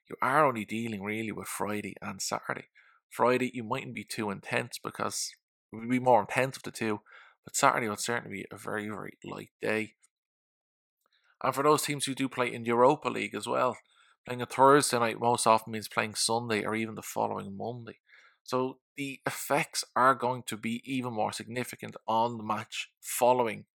you 0.09 0.15
are 0.21 0.45
only 0.45 0.65
dealing 0.65 1.03
really 1.03 1.31
with 1.31 1.47
Friday 1.47 1.95
and 2.01 2.21
Saturday. 2.21 2.67
Friday 3.13 3.51
you 3.53 3.63
mightn't 3.63 3.93
be 3.93 4.03
too 4.03 4.31
intense 4.31 4.79
because 4.83 5.31
it 5.71 5.75
would 5.75 5.89
be 5.89 5.99
more 5.99 6.21
intense 6.21 6.57
of 6.57 6.63
the 6.63 6.71
two, 6.71 7.01
but 7.43 7.55
Saturday 7.55 7.87
would 7.87 7.99
certainly 7.99 8.37
be 8.37 8.45
a 8.51 8.57
very 8.57 8.87
very 8.87 9.17
light 9.23 9.51
day. 9.61 9.93
And 11.43 11.53
for 11.53 11.63
those 11.63 11.83
teams 11.83 12.05
who 12.05 12.15
do 12.15 12.27
play 12.29 12.53
in 12.53 12.65
Europa 12.65 13.09
League 13.09 13.35
as 13.35 13.47
well, 13.47 13.77
playing 14.25 14.41
a 14.41 14.45
Thursday 14.45 14.97
night 14.97 15.19
most 15.19 15.45
often 15.45 15.73
means 15.73 15.87
playing 15.87 16.15
Sunday 16.15 16.63
or 16.63 16.73
even 16.73 16.95
the 16.95 17.01
following 17.01 17.55
Monday. 17.57 17.99
So 18.43 18.79
the 18.97 19.19
effects 19.25 19.83
are 19.95 20.15
going 20.15 20.43
to 20.47 20.57
be 20.57 20.81
even 20.85 21.13
more 21.13 21.33
significant 21.33 21.95
on 22.07 22.37
the 22.37 22.43
match 22.43 22.89
following 23.01 23.65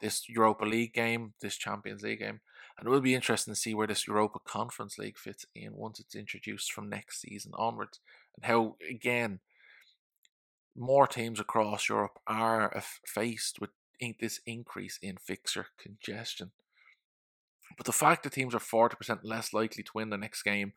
this 0.00 0.28
Europa 0.28 0.64
League 0.64 0.92
game, 0.92 1.34
this 1.40 1.56
Champions 1.56 2.02
League 2.02 2.20
game. 2.20 2.40
And 2.78 2.86
it 2.86 2.90
will 2.90 3.00
be 3.00 3.14
interesting 3.14 3.54
to 3.54 3.60
see 3.60 3.74
where 3.74 3.86
this 3.86 4.06
Europa 4.06 4.38
Conference 4.44 4.98
League 4.98 5.16
fits 5.16 5.46
in 5.54 5.74
once 5.74 5.98
it's 5.98 6.14
introduced 6.14 6.72
from 6.72 6.90
next 6.90 7.22
season 7.22 7.52
onwards. 7.56 8.00
And 8.36 8.46
how, 8.46 8.76
again, 8.88 9.40
more 10.76 11.06
teams 11.06 11.40
across 11.40 11.88
Europe 11.88 12.18
are 12.26 12.82
faced 13.06 13.60
with 13.60 13.70
this 14.20 14.40
increase 14.46 14.98
in 15.00 15.16
fixture 15.16 15.66
congestion. 15.78 16.52
But 17.76 17.86
the 17.86 17.92
fact 17.92 18.22
that 18.22 18.32
teams 18.32 18.54
are 18.54 18.58
40% 18.58 19.20
less 19.22 19.52
likely 19.52 19.82
to 19.82 19.90
win 19.94 20.10
the 20.10 20.18
next 20.18 20.42
game 20.42 20.74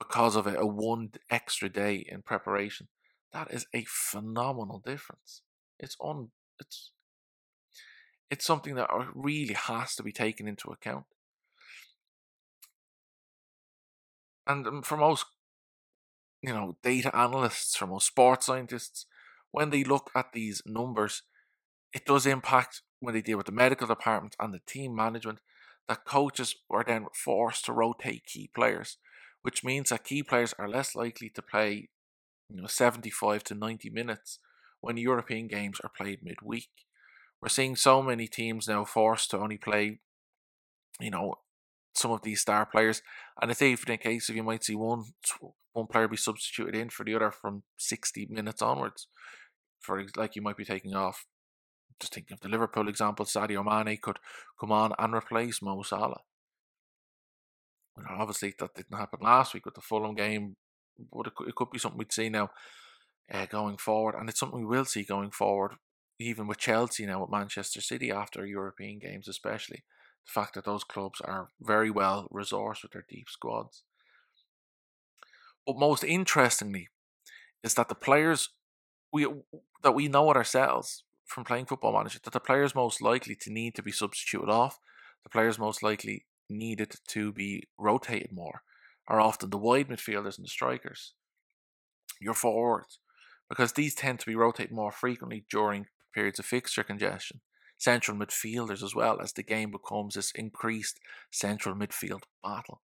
because 0.00 0.34
of 0.34 0.46
a 0.46 0.66
one 0.66 1.10
extra 1.30 1.68
day 1.68 2.04
in 2.08 2.22
preparation. 2.22 2.88
That 3.32 3.52
is 3.52 3.66
a 3.72 3.84
phenomenal 3.86 4.82
difference. 4.84 5.42
It's 5.78 5.96
on. 6.00 6.30
It's 6.58 6.90
it's 8.30 8.44
something 8.44 8.74
that 8.74 8.88
really 9.14 9.54
has 9.54 9.94
to 9.96 10.02
be 10.02 10.12
taken 10.12 10.48
into 10.48 10.70
account. 10.70 11.04
And 14.46 14.66
um, 14.66 14.82
for 14.82 14.96
most, 14.96 15.26
you 16.42 16.52
know, 16.52 16.76
data 16.82 17.14
analysts, 17.16 17.76
for 17.76 17.86
most 17.86 18.06
sports 18.06 18.46
scientists, 18.46 19.06
when 19.50 19.70
they 19.70 19.84
look 19.84 20.10
at 20.14 20.32
these 20.32 20.62
numbers, 20.64 21.22
it 21.92 22.06
does 22.06 22.26
impact 22.26 22.82
when 23.00 23.14
they 23.14 23.22
deal 23.22 23.36
with 23.36 23.46
the 23.46 23.52
medical 23.52 23.86
department 23.86 24.36
and 24.38 24.54
the 24.54 24.60
team 24.66 24.94
management 24.94 25.40
that 25.88 26.04
coaches 26.04 26.54
are 26.70 26.84
then 26.86 27.06
forced 27.12 27.64
to 27.64 27.72
rotate 27.72 28.24
key 28.26 28.50
players 28.54 28.98
which 29.42 29.64
means 29.64 29.88
that 29.88 30.04
key 30.04 30.22
players 30.22 30.54
are 30.58 30.68
less 30.68 30.94
likely 30.94 31.28
to 31.30 31.42
play 31.42 31.88
you 32.48 32.60
know 32.60 32.66
75 32.66 33.44
to 33.44 33.54
90 33.54 33.90
minutes 33.90 34.38
when 34.80 34.96
European 34.96 35.46
games 35.46 35.78
are 35.82 35.90
played 35.90 36.22
midweek. 36.22 36.70
We're 37.40 37.48
seeing 37.48 37.76
so 37.76 38.02
many 38.02 38.26
teams 38.26 38.68
now 38.68 38.84
forced 38.84 39.30
to 39.30 39.38
only 39.38 39.56
play, 39.56 40.00
you 40.98 41.10
know, 41.10 41.36
some 41.94 42.10
of 42.10 42.22
these 42.22 42.40
star 42.40 42.66
players, 42.66 43.02
and 43.40 43.50
it's 43.50 43.62
even 43.62 43.94
a 43.94 43.98
case 43.98 44.28
of 44.28 44.36
you 44.36 44.42
might 44.42 44.64
see 44.64 44.74
one 44.74 45.04
one 45.72 45.86
player 45.86 46.08
be 46.08 46.16
substituted 46.16 46.74
in 46.74 46.90
for 46.90 47.04
the 47.04 47.14
other 47.14 47.30
from 47.30 47.62
60 47.78 48.28
minutes 48.30 48.62
onwards. 48.62 49.06
For 49.80 50.04
like 50.16 50.36
you 50.36 50.42
might 50.42 50.56
be 50.56 50.64
taking 50.64 50.94
off. 50.94 51.26
Just 52.00 52.14
thinking 52.14 52.34
of 52.34 52.40
the 52.40 52.48
Liverpool 52.48 52.88
example, 52.88 53.26
Sadio 53.26 53.64
Mane 53.64 53.98
could 54.00 54.18
come 54.58 54.72
on 54.72 54.92
and 54.98 55.14
replace 55.14 55.60
Mo 55.60 55.82
Salah 55.82 56.20
obviously 58.08 58.54
that 58.58 58.74
didn't 58.74 58.98
happen 58.98 59.20
last 59.22 59.54
week 59.54 59.64
with 59.64 59.74
the 59.74 59.80
Fulham 59.80 60.14
game, 60.14 60.56
but 61.12 61.26
it 61.26 61.34
could, 61.34 61.48
it 61.48 61.54
could 61.54 61.70
be 61.70 61.78
something 61.78 61.98
we'd 61.98 62.12
see 62.12 62.28
now 62.28 62.50
uh, 63.32 63.46
going 63.46 63.76
forward, 63.76 64.14
and 64.14 64.28
it's 64.28 64.40
something 64.40 64.60
we 64.60 64.76
will 64.76 64.84
see 64.84 65.04
going 65.04 65.30
forward, 65.30 65.72
even 66.18 66.46
with 66.46 66.58
Chelsea 66.58 67.06
now 67.06 67.20
with 67.20 67.30
Manchester 67.30 67.80
City 67.80 68.10
after 68.10 68.46
European 68.46 68.98
games, 68.98 69.28
especially 69.28 69.84
the 70.26 70.32
fact 70.32 70.54
that 70.54 70.64
those 70.64 70.84
clubs 70.84 71.20
are 71.20 71.48
very 71.60 71.90
well 71.90 72.28
resourced 72.32 72.82
with 72.82 72.92
their 72.92 73.06
deep 73.08 73.28
squads. 73.28 73.82
But 75.70 75.78
most 75.78 76.02
interestingly, 76.02 76.88
is 77.62 77.74
that 77.74 77.88
the 77.88 77.94
players 77.94 78.48
we 79.12 79.24
that 79.84 79.92
we 79.92 80.08
know 80.08 80.28
it 80.32 80.36
ourselves 80.36 81.04
from 81.24 81.44
playing 81.44 81.66
football 81.66 81.92
manager 81.92 82.18
that 82.24 82.32
the 82.32 82.40
players 82.40 82.74
most 82.74 83.00
likely 83.00 83.36
to 83.36 83.52
need 83.52 83.76
to 83.76 83.82
be 83.82 83.92
substituted 83.92 84.50
off, 84.50 84.80
the 85.22 85.30
players 85.30 85.60
most 85.60 85.80
likely 85.80 86.26
needed 86.48 86.96
to 87.06 87.32
be 87.32 87.68
rotated 87.78 88.32
more 88.32 88.62
are 89.06 89.20
often 89.20 89.50
the 89.50 89.58
wide 89.58 89.86
midfielders 89.86 90.38
and 90.38 90.44
the 90.44 90.50
strikers, 90.50 91.14
your 92.20 92.34
forwards, 92.34 92.98
because 93.48 93.74
these 93.74 93.94
tend 93.94 94.18
to 94.18 94.26
be 94.26 94.34
rotated 94.34 94.72
more 94.72 94.90
frequently 94.90 95.44
during 95.48 95.86
periods 96.12 96.40
of 96.40 96.46
fixture 96.46 96.82
congestion. 96.82 97.42
Central 97.78 98.16
midfielders 98.16 98.82
as 98.82 98.92
well, 98.92 99.20
as 99.20 99.34
the 99.34 99.44
game 99.44 99.70
becomes 99.70 100.14
this 100.14 100.32
increased 100.32 100.98
central 101.30 101.76
midfield 101.76 102.22
battle. 102.42 102.82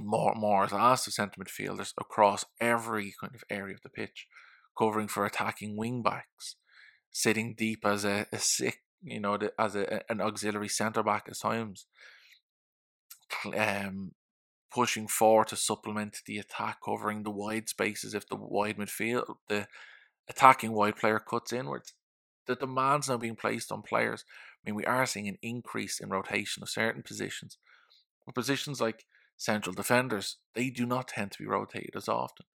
More 0.00 0.34
more 0.34 0.64
is 0.64 0.72
asked 0.72 1.06
of 1.06 1.12
central 1.12 1.44
midfielders 1.44 1.92
across 2.00 2.46
every 2.60 3.14
kind 3.20 3.34
of 3.34 3.44
area 3.50 3.74
of 3.74 3.82
the 3.82 3.90
pitch, 3.90 4.26
covering 4.78 5.08
for 5.08 5.26
attacking 5.26 5.76
wing 5.76 6.02
backs, 6.02 6.56
sitting 7.10 7.54
deep 7.54 7.84
as 7.84 8.04
a, 8.04 8.26
a 8.32 8.38
sick, 8.38 8.78
you 9.02 9.20
know, 9.20 9.38
as 9.58 9.76
a, 9.76 10.02
an 10.10 10.20
auxiliary 10.20 10.68
centre 10.68 11.02
back 11.02 11.26
at 11.28 11.38
times, 11.38 11.86
um, 13.54 14.12
pushing 14.72 15.06
forward 15.06 15.48
to 15.48 15.56
supplement 15.56 16.18
the 16.26 16.38
attack, 16.38 16.78
covering 16.82 17.22
the 17.22 17.30
wide 17.30 17.68
spaces 17.68 18.14
if 18.14 18.26
the 18.28 18.36
wide 18.36 18.78
midfield, 18.78 19.36
the 19.48 19.66
attacking 20.28 20.72
wide 20.72 20.96
player 20.96 21.18
cuts 21.18 21.52
inwards. 21.52 21.92
The 22.46 22.56
demands 22.56 23.08
now 23.08 23.18
being 23.18 23.36
placed 23.36 23.70
on 23.70 23.82
players. 23.82 24.24
I 24.64 24.70
mean, 24.70 24.74
we 24.74 24.86
are 24.86 25.06
seeing 25.06 25.28
an 25.28 25.38
increase 25.42 26.00
in 26.00 26.08
rotation 26.08 26.62
of 26.62 26.70
certain 26.70 27.02
positions. 27.02 27.58
Positions 28.34 28.80
like 28.80 29.04
central 29.42 29.74
defenders, 29.74 30.36
they 30.54 30.70
do 30.70 30.86
not 30.86 31.08
tend 31.08 31.32
to 31.32 31.38
be 31.38 31.46
rotated 31.46 31.96
as 31.96 32.08
often. 32.08 32.46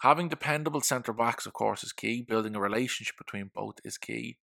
Having 0.00 0.30
dependable 0.30 0.80
centre 0.80 1.12
backs, 1.12 1.46
of 1.46 1.52
course, 1.52 1.84
is 1.84 1.92
key. 1.92 2.22
Building 2.22 2.56
a 2.56 2.60
relationship 2.60 3.16
between 3.16 3.52
both 3.54 3.76
is 3.84 3.98
key. 3.98 4.38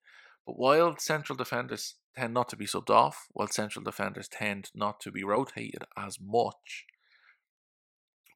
But 0.45 0.57
while 0.57 0.95
central 0.97 1.35
defenders 1.35 1.95
tend 2.15 2.33
not 2.33 2.47
to 2.49 2.55
be 2.55 2.65
subbed 2.65 2.89
off, 2.89 3.27
while 3.31 3.49
central 3.49 3.83
defenders 3.83 4.29
tend 4.29 4.71
not 4.73 5.01
to 5.01 5.11
be 5.11 5.25
rotated 5.25 5.83
as 5.97 6.17
much 6.21 6.85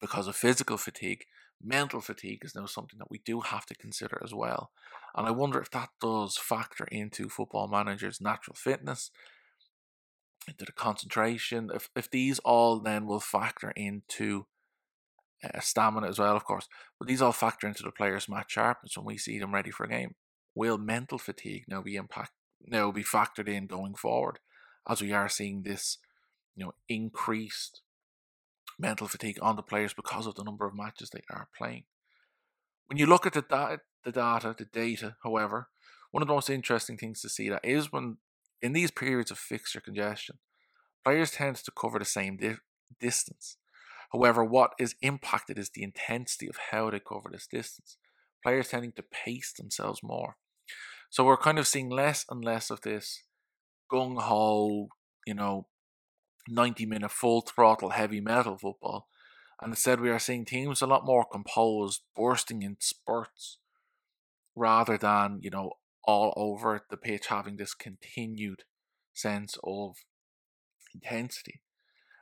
because 0.01 0.27
of 0.27 0.35
physical 0.35 0.77
fatigue, 0.77 1.23
mental 1.63 2.01
fatigue 2.01 2.43
is 2.43 2.55
now 2.55 2.65
something 2.65 2.99
that 2.99 3.09
we 3.09 3.21
do 3.23 3.39
have 3.39 3.65
to 3.67 3.75
consider 3.75 4.21
as 4.21 4.33
well. 4.33 4.71
And 5.15 5.25
I 5.25 5.31
wonder 5.31 5.61
if 5.61 5.71
that 5.71 5.91
does 6.01 6.37
factor 6.37 6.85
into 6.91 7.29
football 7.29 7.69
managers' 7.69 8.19
natural 8.19 8.57
fitness, 8.57 9.11
into 10.47 10.65
the 10.65 10.71
concentration, 10.71 11.69
if, 11.73 11.89
if 11.95 12.09
these 12.09 12.39
all 12.39 12.79
then 12.79 13.05
will 13.05 13.19
factor 13.19 13.71
into 13.71 14.45
uh, 15.43 15.59
stamina 15.59 16.07
as 16.07 16.19
well, 16.19 16.35
of 16.35 16.45
course. 16.45 16.67
But 16.99 17.07
these 17.07 17.21
all 17.21 17.31
factor 17.31 17.67
into 17.67 17.83
the 17.83 17.91
player's 17.91 18.29
match 18.29 18.51
sharpness 18.51 18.97
when 18.97 19.05
we 19.05 19.17
see 19.17 19.39
them 19.39 19.53
ready 19.53 19.71
for 19.71 19.85
a 19.85 19.89
game. 19.89 20.15
Will 20.55 20.77
mental 20.77 21.17
fatigue 21.17 21.65
now 21.67 21.81
be 21.81 21.95
impact 21.95 22.31
now 22.65 22.91
be 22.91 23.03
factored 23.03 23.49
in 23.49 23.67
going 23.67 23.95
forward, 23.95 24.39
as 24.87 25.01
we 25.01 25.11
are 25.11 25.27
seeing 25.27 25.63
this, 25.63 25.97
you 26.55 26.63
know, 26.63 26.73
increased 26.87 27.81
mental 28.79 29.07
fatigue 29.07 29.37
on 29.41 29.55
the 29.55 29.61
players 29.61 29.93
because 29.93 30.25
of 30.25 30.35
the 30.35 30.43
number 30.43 30.65
of 30.65 30.75
matches 30.75 31.09
they 31.09 31.23
are 31.29 31.49
playing. 31.57 31.83
When 32.87 32.97
you 32.97 33.05
look 33.05 33.25
at 33.25 33.33
the 33.33 33.41
data, 33.41 33.81
the 34.03 34.11
data, 34.11 34.55
the 34.57 34.65
data, 34.65 35.15
however, 35.23 35.67
one 36.11 36.21
of 36.21 36.27
the 36.27 36.33
most 36.33 36.49
interesting 36.49 36.97
things 36.97 37.21
to 37.21 37.29
see 37.29 37.49
that 37.49 37.65
is 37.65 37.91
when 37.91 38.17
in 38.63 38.71
these 38.71 38.91
periods 38.91 39.29
of 39.29 39.37
fixture 39.37 39.81
congestion, 39.81 40.37
players 41.03 41.31
tend 41.31 41.57
to 41.57 41.71
cover 41.71 41.99
the 41.99 42.05
same 42.05 42.37
di- 42.37 42.55
distance. 42.99 43.57
However, 44.13 44.43
what 44.43 44.71
is 44.79 44.95
impacted 45.01 45.59
is 45.59 45.69
the 45.69 45.83
intensity 45.83 46.47
of 46.47 46.57
how 46.71 46.89
they 46.89 46.99
cover 46.99 47.29
this 47.29 47.45
distance. 47.45 47.97
Players 48.41 48.69
tending 48.69 48.93
to 48.93 49.03
pace 49.03 49.51
themselves 49.51 50.01
more. 50.01 50.37
So 51.09 51.25
we're 51.25 51.37
kind 51.37 51.59
of 51.59 51.67
seeing 51.67 51.89
less 51.89 52.25
and 52.29 52.43
less 52.43 52.69
of 52.69 52.81
this 52.81 53.23
gung 53.91 54.21
ho, 54.21 54.87
you 55.27 55.33
know, 55.33 55.67
90 56.47 56.85
minute 56.85 57.11
full 57.11 57.41
throttle 57.41 57.89
heavy 57.89 58.21
metal 58.21 58.57
football. 58.57 59.07
And 59.61 59.71
instead, 59.71 59.99
we 59.99 60.09
are 60.09 60.19
seeing 60.19 60.45
teams 60.45 60.81
a 60.81 60.87
lot 60.87 61.05
more 61.05 61.25
composed, 61.29 62.01
bursting 62.15 62.61
in 62.63 62.77
spurts, 62.79 63.59
rather 64.55 64.97
than, 64.97 65.39
you 65.41 65.49
know, 65.49 65.73
all 66.05 66.33
over 66.35 66.85
the 66.89 66.97
pitch 66.97 67.27
having 67.27 67.57
this 67.57 67.73
continued 67.73 68.63
sense 69.13 69.57
of 69.63 69.97
intensity. 70.93 71.61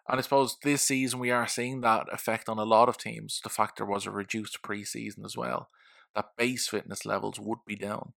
And 0.08 0.20
I 0.20 0.22
suppose 0.22 0.58
this 0.64 0.82
season 0.82 1.20
we 1.20 1.32
are 1.32 1.48
seeing 1.48 1.82
that 1.82 2.08
effect 2.12 2.50
on 2.50 2.58
a 2.58 2.64
lot 2.64 2.90
of 2.90 2.98
teams. 2.98 3.40
The 3.44 3.50
fact 3.50 3.78
there 3.78 3.86
was 3.86 4.06
a 4.06 4.12
reduced 4.12 4.62
preseason 4.64 5.26
as 5.26 5.38
well, 5.38 5.70
that 6.16 6.36
base 6.38 6.68
fitness 6.68 7.06
levels 7.06 7.40
would 7.40 7.60
be 7.66 7.76
down. 7.76 8.14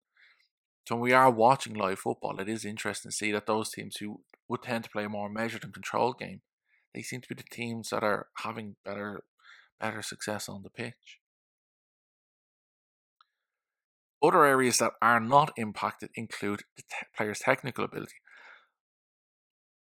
So 0.86 0.96
when 0.96 1.02
we 1.02 1.12
are 1.12 1.30
watching 1.30 1.74
live 1.74 2.00
football, 2.00 2.40
it 2.40 2.48
is 2.48 2.64
interesting 2.64 3.10
to 3.10 3.16
see 3.16 3.32
that 3.32 3.46
those 3.46 3.70
teams 3.70 3.96
who 3.96 4.20
would 4.48 4.62
tend 4.62 4.84
to 4.84 4.90
play 4.90 5.04
a 5.04 5.08
more 5.08 5.30
measured 5.30 5.64
and 5.64 5.72
controlled 5.72 6.18
game, 6.18 6.42
they 6.94 7.02
seem 7.02 7.20
to 7.22 7.28
be 7.28 7.34
the 7.34 7.44
teams 7.50 7.90
that 7.90 8.02
are 8.02 8.28
having 8.38 8.76
better 8.84 9.22
better 9.80 10.02
success 10.02 10.48
on 10.48 10.62
the 10.62 10.70
pitch. 10.70 11.18
Other 14.24 14.46
areas 14.46 14.78
that 14.78 14.92
are 15.02 15.20
not 15.20 15.52
impacted 15.54 16.08
include 16.14 16.62
the 16.76 16.82
te- 16.82 17.06
player's 17.14 17.40
technical 17.40 17.84
ability. 17.84 18.14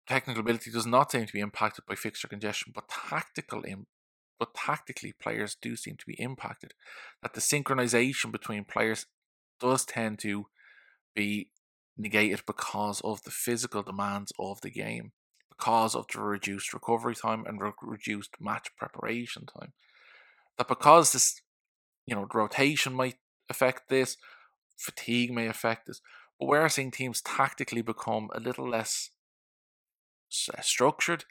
Technical 0.06 0.40
ability 0.40 0.70
does 0.70 0.86
not 0.86 1.10
seem 1.10 1.26
to 1.26 1.32
be 1.32 1.40
impacted 1.40 1.84
by 1.86 1.96
fixture 1.96 2.28
congestion, 2.28 2.70
but 2.72 2.88
tactical 2.88 3.64
Im- 3.66 3.88
but 4.38 4.54
tactically 4.54 5.12
players 5.12 5.56
do 5.60 5.74
seem 5.74 5.96
to 5.96 6.06
be 6.06 6.14
impacted. 6.20 6.72
That 7.20 7.34
the 7.34 7.40
synchronization 7.40 8.30
between 8.30 8.62
players 8.62 9.06
does 9.58 9.84
tend 9.84 10.20
to 10.20 10.46
be 11.16 11.50
negated 11.96 12.42
because 12.46 13.00
of 13.00 13.24
the 13.24 13.32
physical 13.32 13.82
demands 13.82 14.32
of 14.38 14.60
the 14.60 14.70
game, 14.70 15.10
because 15.48 15.96
of 15.96 16.06
the 16.14 16.20
reduced 16.20 16.72
recovery 16.72 17.16
time 17.16 17.44
and 17.44 17.60
re- 17.60 17.72
reduced 17.82 18.36
match 18.40 18.68
preparation 18.76 19.46
time. 19.46 19.72
That 20.58 20.68
because 20.68 21.10
this, 21.10 21.42
you 22.06 22.14
know, 22.14 22.28
rotation 22.32 22.92
might 22.92 23.16
affect 23.48 23.88
this, 23.88 24.16
fatigue 24.76 25.32
may 25.32 25.46
affect 25.46 25.86
this, 25.86 26.00
but 26.38 26.46
we're 26.46 26.68
seeing 26.68 26.90
teams 26.90 27.20
tactically 27.20 27.82
become 27.82 28.28
a 28.34 28.40
little 28.40 28.68
less 28.68 29.10
uh, 30.52 30.60
structured. 30.60 31.24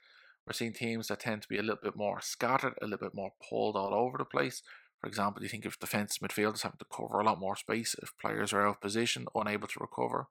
We're 0.46 0.54
seeing 0.54 0.74
teams 0.74 1.08
that 1.08 1.22
tend 1.22 1.42
to 1.44 1.48
be 1.48 1.58
a 1.58 1.62
little 1.62 1.80
bit 1.82 1.96
more 1.96 2.22
scattered, 2.22 2.74
a 2.82 2.86
little 2.86 3.08
bit 3.08 3.16
more 3.16 3.34
pulled 3.50 3.76
all 3.76 3.94
over 3.94 4.18
the 4.18 4.26
place. 4.26 4.62
For 5.00 5.08
example, 5.08 5.44
you 5.44 5.50
think 5.50 5.66
of 5.66 5.80
defensive 5.80 6.22
midfielders 6.22 6.64
having 6.64 6.80
to 6.80 6.86
cover 6.86 7.20
a 7.20 7.24
lot 7.24 7.40
more 7.40 7.56
space 7.56 7.96
if 8.02 8.18
players 8.18 8.52
are 8.54 8.66
out 8.66 8.76
of 8.76 8.82
position, 8.82 9.28
unable 9.36 9.68
to 9.68 9.80
recover. 9.80 10.28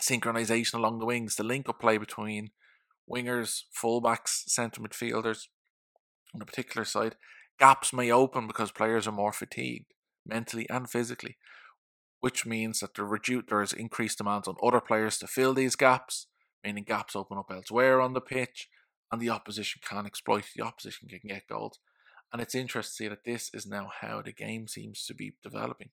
Synchronization 0.00 0.74
along 0.74 1.00
the 1.00 1.06
wings, 1.06 1.36
the 1.36 1.44
link 1.44 1.68
up 1.68 1.80
play 1.80 1.98
between 1.98 2.50
wingers, 3.10 3.64
fullbacks, 3.76 4.48
centre 4.48 4.80
midfielders 4.80 5.48
on 6.34 6.40
a 6.40 6.46
particular 6.46 6.84
side. 6.84 7.16
Gaps 7.58 7.92
may 7.92 8.10
open 8.10 8.46
because 8.46 8.70
players 8.70 9.06
are 9.06 9.12
more 9.12 9.32
fatigued, 9.32 9.92
mentally 10.26 10.68
and 10.68 10.88
physically, 10.88 11.36
which 12.20 12.46
means 12.46 12.80
that 12.80 12.94
there, 12.94 13.04
reduce, 13.04 13.44
there 13.48 13.62
is 13.62 13.72
increased 13.72 14.18
demands 14.18 14.48
on 14.48 14.56
other 14.62 14.80
players 14.80 15.18
to 15.18 15.26
fill 15.26 15.54
these 15.54 15.76
gaps, 15.76 16.26
meaning 16.64 16.84
gaps 16.84 17.16
open 17.16 17.38
up 17.38 17.50
elsewhere 17.50 18.00
on 18.00 18.12
the 18.12 18.20
pitch, 18.20 18.68
and 19.10 19.20
the 19.20 19.30
opposition 19.30 19.80
can 19.86 20.06
exploit, 20.06 20.44
the 20.56 20.62
opposition 20.62 21.08
can 21.08 21.20
get 21.26 21.48
goals. 21.48 21.78
And 22.32 22.40
it's 22.40 22.54
interesting 22.54 22.90
to 22.90 22.96
see 22.96 23.08
that 23.08 23.24
this 23.24 23.50
is 23.52 23.66
now 23.66 23.90
how 24.00 24.22
the 24.22 24.32
game 24.32 24.66
seems 24.66 25.04
to 25.06 25.14
be 25.14 25.34
developing. 25.42 25.90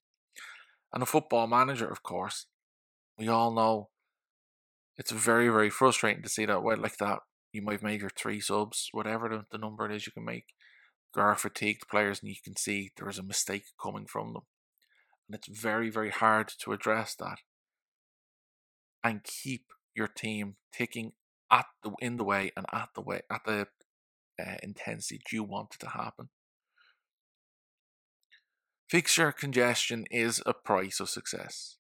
And 0.94 1.04
a 1.04 1.06
football 1.06 1.48
manager, 1.48 1.90
of 1.90 2.02
course, 2.02 2.46
we 3.18 3.28
all 3.28 3.54
know 3.54 3.90
it's 4.98 5.12
very, 5.12 5.50
very 5.50 5.70
frustrating 5.70 6.24
to 6.24 6.30
see 6.30 6.46
that 6.46 6.64
well 6.64 6.78
like 6.78 6.98
that. 6.98 7.20
You 7.52 7.62
might 7.62 7.84
make 7.84 8.02
your 8.02 8.10
three 8.10 8.40
subs, 8.40 8.90
whatever 8.92 9.28
the, 9.28 9.46
the 9.52 9.58
number 9.58 9.90
it 9.90 9.96
is 9.96 10.06
you 10.06 10.12
can 10.12 10.26
make. 10.26 10.46
There 11.14 11.24
are 11.24 11.36
fatigued 11.36 11.88
players, 11.90 12.22
and 12.22 12.30
you 12.30 12.36
can 12.44 12.56
see 12.56 12.92
there 12.98 13.10
is 13.10 13.18
a 13.18 13.24
mistake 13.24 13.66
coming 13.82 14.06
from 14.06 14.34
them. 14.34 14.44
And 15.28 15.36
it's 15.36 15.48
very, 15.48 15.90
very 15.90 16.12
hard 16.12 16.52
to 16.60 16.74
address 16.74 17.16
that 17.16 17.40
and 19.04 19.24
keep 19.24 19.66
your 19.96 20.08
team 20.08 20.56
ticking 20.74 21.14
at 21.52 21.66
the 21.84 21.92
in 22.00 22.18
the 22.18 22.24
way 22.24 22.52
and 22.56 22.66
at 22.72 22.90
the 22.96 23.02
way 23.02 23.22
at 23.32 23.42
the 23.46 23.68
uh, 24.40 24.56
intensity 24.64 25.22
you 25.32 25.44
want 25.44 25.76
it 25.76 25.80
to 25.80 25.90
happen? 25.90 26.30
Fixture 28.90 29.32
congestion 29.32 30.06
is 30.10 30.42
a 30.46 30.54
price 30.54 31.00
of 31.00 31.10
success, 31.10 31.78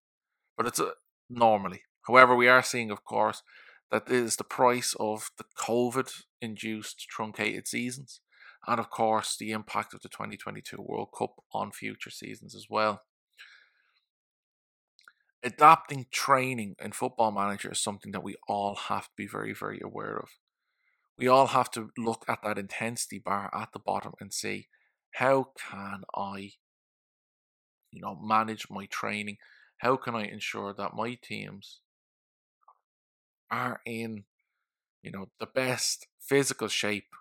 but 0.56 0.68
it's 0.68 0.80
a, 0.80 0.92
normally. 1.30 1.84
However, 2.08 2.36
we 2.36 2.48
are 2.48 2.62
seeing, 2.62 2.92
of 2.92 3.04
course, 3.04 3.42
that 3.92 4.06
that 4.06 4.14
is 4.14 4.36
the 4.36 4.44
price 4.44 4.96
of 5.00 5.32
the 5.38 5.46
COVID 5.58 6.12
induced 6.42 7.08
truncated 7.10 7.68
seasons, 7.68 8.22
and 8.68 8.80
of 8.80 8.90
course, 8.90 9.38
the 9.38 9.52
impact 9.52 9.94
of 9.94 10.02
the 10.02 10.10
2022 10.10 10.82
World 10.82 11.10
Cup 11.18 11.44
on 11.54 11.72
future 11.72 12.10
seasons 12.10 12.56
as 12.56 12.68
well. 12.70 13.04
Adapting 15.42 16.08
training 16.12 16.76
in 16.84 16.92
football 16.92 17.32
manager 17.32 17.72
is 17.72 17.80
something 17.80 18.12
that 18.12 18.24
we 18.24 18.36
all 18.48 18.76
have 18.76 19.06
to 19.06 19.14
be 19.16 19.28
very, 19.28 19.54
very 19.54 19.80
aware 19.84 20.18
of 20.18 20.30
we 21.20 21.28
all 21.28 21.48
have 21.48 21.70
to 21.72 21.92
look 21.98 22.24
at 22.30 22.42
that 22.44 22.58
intensity 22.58 23.20
bar 23.20 23.50
at 23.54 23.74
the 23.74 23.80
bottom 23.80 24.14
and 24.22 24.34
say, 24.34 24.68
how 25.16 25.50
can 25.70 26.04
I, 26.16 26.52
you 27.92 28.02
know, 28.02 28.16
manage 28.16 28.68
my 28.70 28.86
training? 28.86 29.38
How 29.80 29.98
can 29.98 30.16
I 30.16 30.24
ensure 30.24 30.74
that 30.74 30.96
my 30.96 31.18
teams 31.22 31.82
are 33.52 33.82
in, 33.86 34.24
you 35.04 35.12
know, 35.12 35.28
the 35.42 35.46
best 35.46 36.08
physical 36.22 36.70
shape 36.70 37.14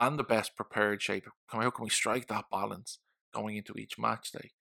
and 0.00 0.18
the 0.18 0.24
best 0.24 0.56
prepared 0.56 1.02
shape? 1.02 1.26
How 1.46 1.70
can 1.70 1.84
we 1.84 1.90
strike 1.90 2.28
that 2.28 2.46
balance 2.50 2.98
going 3.34 3.56
into 3.56 3.74
each 3.76 3.98
match 3.98 4.32
day? 4.32 4.52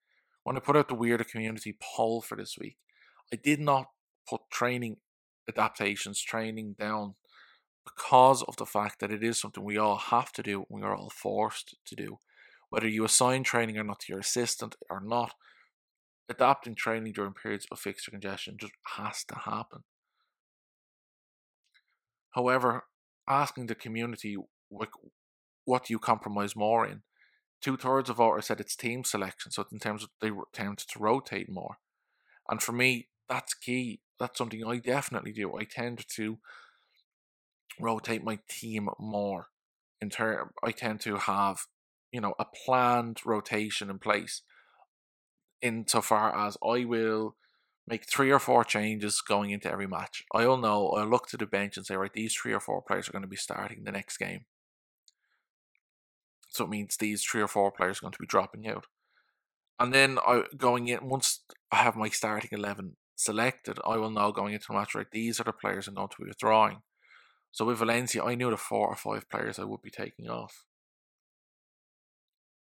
When 0.44 0.58
I 0.58 0.60
put 0.60 0.76
out 0.76 0.88
the 0.88 0.96
Weirder 0.96 1.26
Community 1.26 1.78
poll 1.82 2.22
for 2.22 2.36
this 2.36 2.56
week, 2.60 2.78
I 3.34 3.36
did 3.36 3.60
not 3.60 3.88
put 4.30 4.42
training 4.52 4.98
adaptations, 5.50 6.22
training 6.22 6.76
down 6.80 7.16
because 7.86 8.44
of 8.44 8.58
the 8.58 8.66
fact 8.66 9.00
that 9.00 9.12
it 9.12 9.24
is 9.24 9.40
something 9.40 9.64
we 9.64 9.78
all 9.78 9.98
have 9.98 10.32
to 10.34 10.44
do, 10.44 10.66
we 10.70 10.82
are 10.82 10.96
all 10.96 11.10
forced 11.10 11.76
to 11.86 11.96
do. 11.96 12.20
Whether 12.70 12.88
you 12.88 13.06
assign 13.06 13.44
training 13.44 13.78
or 13.78 13.84
not 13.84 14.02
to 14.02 14.14
your 14.14 14.20
assistant 14.20 14.76
or 14.90 15.00
not, 15.00 15.34
adapting 16.30 16.76
training 16.76 17.14
during 17.14 17.34
periods 17.34 17.66
of 17.72 17.80
fixture 17.80 18.12
congestion 18.12 18.58
just 18.60 18.74
has 18.98 19.24
to 19.26 19.36
happen. 19.36 19.84
However, 22.32 22.84
asking 23.28 23.68
the 23.68 23.76
community 23.76 24.36
what 25.68 25.86
do 25.86 25.94
you 25.94 26.00
compromise 26.00 26.56
more 26.56 26.86
in, 26.86 27.04
two 27.62 27.78
thirds 27.78 28.10
of 28.10 28.18
voters 28.18 28.48
said 28.48 28.60
it's 28.60 28.76
team 28.76 29.04
selection, 29.04 29.52
so 29.52 29.66
in 29.72 29.80
terms 29.80 30.04
of 30.04 30.10
they 30.22 30.32
tend 30.54 30.78
to 30.80 31.00
rotate 31.00 31.50
more. 31.50 31.78
And 32.50 32.62
for 32.62 32.72
me, 32.72 33.10
that's 33.30 33.54
key. 33.54 34.00
That's 34.20 34.38
something 34.38 34.66
I 34.66 34.78
definitely 34.78 35.34
do. 35.34 35.56
I 35.56 35.66
tend 35.66 36.06
to 36.16 36.40
rotate 37.80 38.24
my 38.24 38.40
team 38.50 38.90
more. 39.00 39.48
In 40.00 40.10
term, 40.10 40.52
I 40.64 40.72
tend 40.72 41.02
to 41.02 41.18
have 41.18 41.68
you 42.12 42.22
know, 42.22 42.34
a 42.40 42.46
planned 42.46 43.20
rotation 43.26 43.90
in 43.90 44.00
place 44.00 44.42
insofar 45.62 46.36
as 46.36 46.58
I 46.64 46.86
will 46.86 47.36
make 47.88 48.10
three 48.10 48.32
or 48.32 48.40
four 48.40 48.64
changes 48.64 49.22
going 49.22 49.50
into 49.50 49.72
every 49.72 49.88
match. 49.88 50.24
I'll 50.34 50.58
know, 50.58 50.90
I'll 50.90 51.08
look 51.08 51.28
to 51.30 51.38
the 51.38 51.46
bench 51.46 51.78
and 51.78 51.86
say, 51.86 51.96
right, 51.96 52.14
these 52.14 52.34
three 52.34 52.54
or 52.54 52.60
four 52.60 52.82
players 52.82 53.08
are 53.08 53.12
going 53.12 53.24
to 53.24 53.28
be 53.28 53.36
starting 53.36 53.84
the 53.84 53.92
next 53.92 54.18
game. 54.18 54.46
So 56.58 56.66
it 56.66 56.70
means 56.72 56.98
these 56.98 57.24
three 57.24 57.42
or 57.42 57.48
four 57.48 57.72
players 57.72 58.00
are 58.00 58.02
going 58.02 58.14
to 58.14 58.20
be 58.20 58.26
dropping 58.26 58.68
out. 58.68 58.86
And 59.80 59.94
then 59.94 60.18
I 60.26 60.44
going 60.58 60.88
in 60.88 61.08
once 61.08 61.42
I 61.72 61.78
have 61.78 61.96
my 61.96 62.10
starting 62.10 62.50
eleven 62.52 62.96
selected, 63.16 63.78
I 63.86 63.98
will 63.98 64.10
know 64.10 64.32
going 64.32 64.54
into 64.54 64.66
the 64.70 64.74
match, 64.74 64.96
right, 64.96 65.06
these 65.12 65.40
are 65.40 65.44
the 65.44 65.54
players 65.54 65.88
I'm 65.88 65.94
going 65.94 66.08
to 66.10 66.24
be 66.24 66.28
withdrawing. 66.28 66.82
So 67.52 67.66
with 67.66 67.78
Valencia, 67.78 68.24
I 68.24 68.36
knew 68.36 68.50
the 68.50 68.58
four 68.58 68.88
or 68.88 68.96
five 68.96 69.30
players 69.30 69.60
I 69.60 69.66
would 69.66 69.84
be 69.84 69.92
taking 69.92 70.28
off 70.30 70.66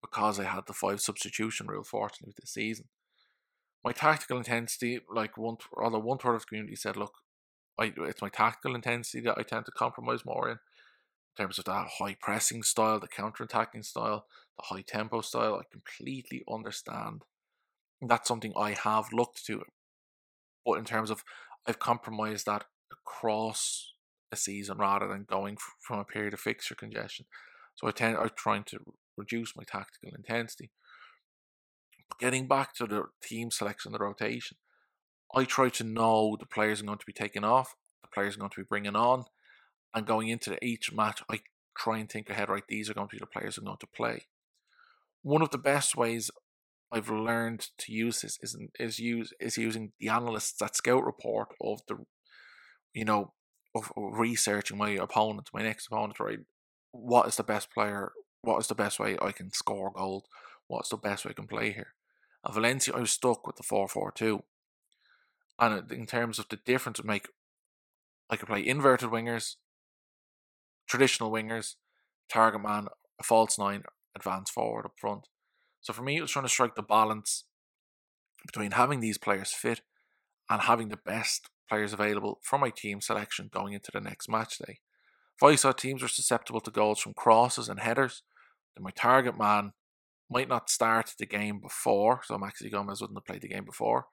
because 0.01 0.39
I 0.39 0.43
had 0.43 0.67
the 0.67 0.73
five 0.73 0.99
substitution 0.99 1.67
rule, 1.67 1.83
fortunately, 1.83 2.33
this 2.39 2.51
season. 2.51 2.85
My 3.83 3.91
tactical 3.91 4.37
intensity, 4.37 4.99
like 5.13 5.37
one, 5.37 5.57
although 5.77 5.99
one 5.99 6.17
third 6.17 6.35
of 6.35 6.41
the 6.41 6.47
community 6.47 6.75
said, 6.75 6.97
look, 6.97 7.13
I, 7.79 7.93
it's 7.97 8.21
my 8.21 8.29
tactical 8.29 8.75
intensity 8.75 9.21
that 9.21 9.37
I 9.37 9.43
tend 9.43 9.65
to 9.65 9.71
compromise 9.71 10.25
more 10.25 10.49
in, 10.49 10.57
in 11.37 11.43
terms 11.43 11.59
of 11.59 11.65
that 11.65 11.87
high 11.99 12.15
pressing 12.19 12.63
style, 12.63 12.99
the 12.99 13.07
counter 13.07 13.43
attacking 13.43 13.83
style, 13.83 14.25
the 14.57 14.75
high 14.75 14.83
tempo 14.85 15.21
style. 15.21 15.55
I 15.55 15.63
completely 15.71 16.43
understand. 16.49 17.23
That's 18.01 18.27
something 18.27 18.53
I 18.55 18.71
have 18.71 19.11
looked 19.11 19.45
to. 19.47 19.63
But 20.65 20.79
in 20.79 20.85
terms 20.85 21.09
of, 21.09 21.23
I've 21.67 21.79
compromised 21.79 22.45
that 22.45 22.65
across 22.91 23.93
a 24.31 24.35
season 24.35 24.77
rather 24.77 25.07
than 25.07 25.25
going 25.29 25.57
from 25.81 25.99
a 25.99 26.05
period 26.05 26.33
of 26.33 26.39
fixture 26.39 26.75
congestion. 26.75 27.25
So 27.75 27.87
I 27.87 27.91
tend, 27.91 28.17
I'm 28.17 28.29
trying 28.35 28.63
to 28.65 28.79
reduce 29.17 29.55
my 29.55 29.63
tactical 29.63 30.11
intensity. 30.15 30.71
Getting 32.19 32.47
back 32.47 32.73
to 32.75 32.85
the 32.85 33.05
team 33.21 33.51
selection, 33.51 33.91
the 33.91 33.99
rotation, 33.99 34.57
I 35.35 35.43
try 35.43 35.69
to 35.69 35.83
know 35.83 36.37
the 36.39 36.45
players 36.45 36.79
I'm 36.79 36.87
going 36.87 36.99
to 36.99 37.05
be 37.05 37.13
taking 37.13 37.43
off, 37.43 37.75
the 38.01 38.07
players 38.07 38.35
I'm 38.35 38.39
going 38.39 38.51
to 38.51 38.61
be 38.61 38.67
bringing 38.67 38.95
on, 38.95 39.25
and 39.95 40.05
going 40.05 40.27
into 40.27 40.63
each 40.63 40.93
match, 40.93 41.23
I 41.29 41.39
try 41.75 41.97
and 41.97 42.09
think 42.09 42.29
ahead. 42.29 42.49
Right, 42.49 42.63
these 42.67 42.89
are 42.89 42.93
going 42.93 43.07
to 43.07 43.15
be 43.15 43.19
the 43.19 43.25
players 43.25 43.57
I'm 43.57 43.65
going 43.65 43.77
to 43.79 43.87
play. 43.87 44.27
One 45.23 45.41
of 45.41 45.49
the 45.49 45.57
best 45.57 45.95
ways 45.95 46.29
I've 46.91 47.09
learned 47.09 47.69
to 47.79 47.91
use 47.91 48.21
this 48.21 48.37
is 48.41 48.55
is 48.79 48.99
use 48.99 49.33
is 49.39 49.57
using 49.57 49.93
the 49.99 50.09
analysts 50.09 50.59
that 50.59 50.75
scout 50.75 51.03
report 51.03 51.49
of 51.59 51.81
the, 51.87 52.05
you 52.93 53.05
know, 53.05 53.33
of 53.73 53.91
researching 53.95 54.77
my 54.77 54.91
opponent, 54.91 55.49
my 55.53 55.63
next 55.63 55.87
opponent. 55.87 56.19
Right, 56.19 56.39
what 56.91 57.27
is 57.27 57.37
the 57.37 57.43
best 57.43 57.71
player 57.71 58.11
what 58.45 58.59
is 58.59 58.67
the 58.67 58.75
best 58.75 58.99
way 58.99 59.17
I 59.19 59.31
can 59.31 59.51
score 59.51 59.91
gold? 59.91 60.27
What's 60.67 60.89
the 60.89 60.97
best 60.97 61.25
way 61.25 61.31
I 61.31 61.33
can 61.33 61.47
play 61.47 61.71
here? 61.71 61.93
At 62.45 62.53
Valencia, 62.53 62.93
I 62.93 62.99
was 62.99 63.11
stuck 63.11 63.45
with 63.45 63.55
the 63.55 63.63
4 63.63 63.87
4 63.87 64.11
2. 64.11 64.43
And 65.59 65.91
in 65.91 66.05
terms 66.05 66.37
of 66.37 66.47
the 66.49 66.57
difference, 66.57 67.03
make 67.03 67.27
I 68.29 68.35
could 68.35 68.47
play 68.47 68.65
inverted 68.65 69.09
wingers, 69.09 69.55
traditional 70.87 71.31
wingers, 71.31 71.75
target 72.29 72.61
man, 72.61 72.87
a 73.19 73.23
false 73.23 73.57
nine, 73.57 73.83
advance 74.15 74.49
forward 74.49 74.85
up 74.85 74.93
front. 74.99 75.27
So 75.81 75.93
for 75.93 76.01
me, 76.01 76.17
it 76.17 76.21
was 76.21 76.31
trying 76.31 76.45
to 76.45 76.49
strike 76.49 76.75
the 76.75 76.81
balance 76.81 77.45
between 78.45 78.71
having 78.71 78.99
these 78.99 79.17
players 79.17 79.51
fit 79.51 79.81
and 80.49 80.61
having 80.61 80.89
the 80.89 80.97
best 80.97 81.49
players 81.67 81.93
available 81.93 82.39
for 82.43 82.59
my 82.59 82.69
team 82.69 83.01
selection 83.01 83.49
going 83.51 83.73
into 83.73 83.91
the 83.93 84.01
next 84.01 84.29
match 84.29 84.57
day. 84.59 84.79
If 85.37 85.43
I 85.43 85.55
saw 85.55 85.71
teams 85.71 86.01
were 86.01 86.07
susceptible 86.07 86.61
to 86.61 86.71
goals 86.71 86.99
from 86.99 87.13
crosses 87.13 87.67
and 87.67 87.79
headers, 87.79 88.23
then 88.75 88.83
my 88.83 88.91
target 88.91 89.37
man 89.37 89.73
might 90.29 90.47
not 90.47 90.69
start 90.69 91.13
the 91.19 91.25
game 91.25 91.59
before, 91.59 92.21
so 92.23 92.37
Maxi 92.37 92.71
Gomez 92.71 93.01
wouldn't 93.01 93.17
have 93.17 93.25
played 93.25 93.41
the 93.41 93.49
game 93.49 93.65
before. 93.65 94.05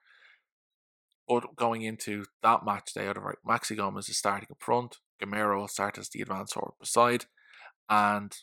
But 1.27 1.55
going 1.55 1.83
into 1.83 2.25
that 2.41 2.65
match 2.65 2.93
day, 2.93 3.11
Maxi 3.47 3.77
Gomez 3.77 4.09
is 4.09 4.17
starting 4.17 4.49
up 4.51 4.61
front, 4.61 4.97
Start 5.67 5.97
as 5.97 6.09
the 6.09 6.21
advanced 6.21 6.53
forward 6.53 6.75
beside, 6.79 7.25
and 7.89 8.35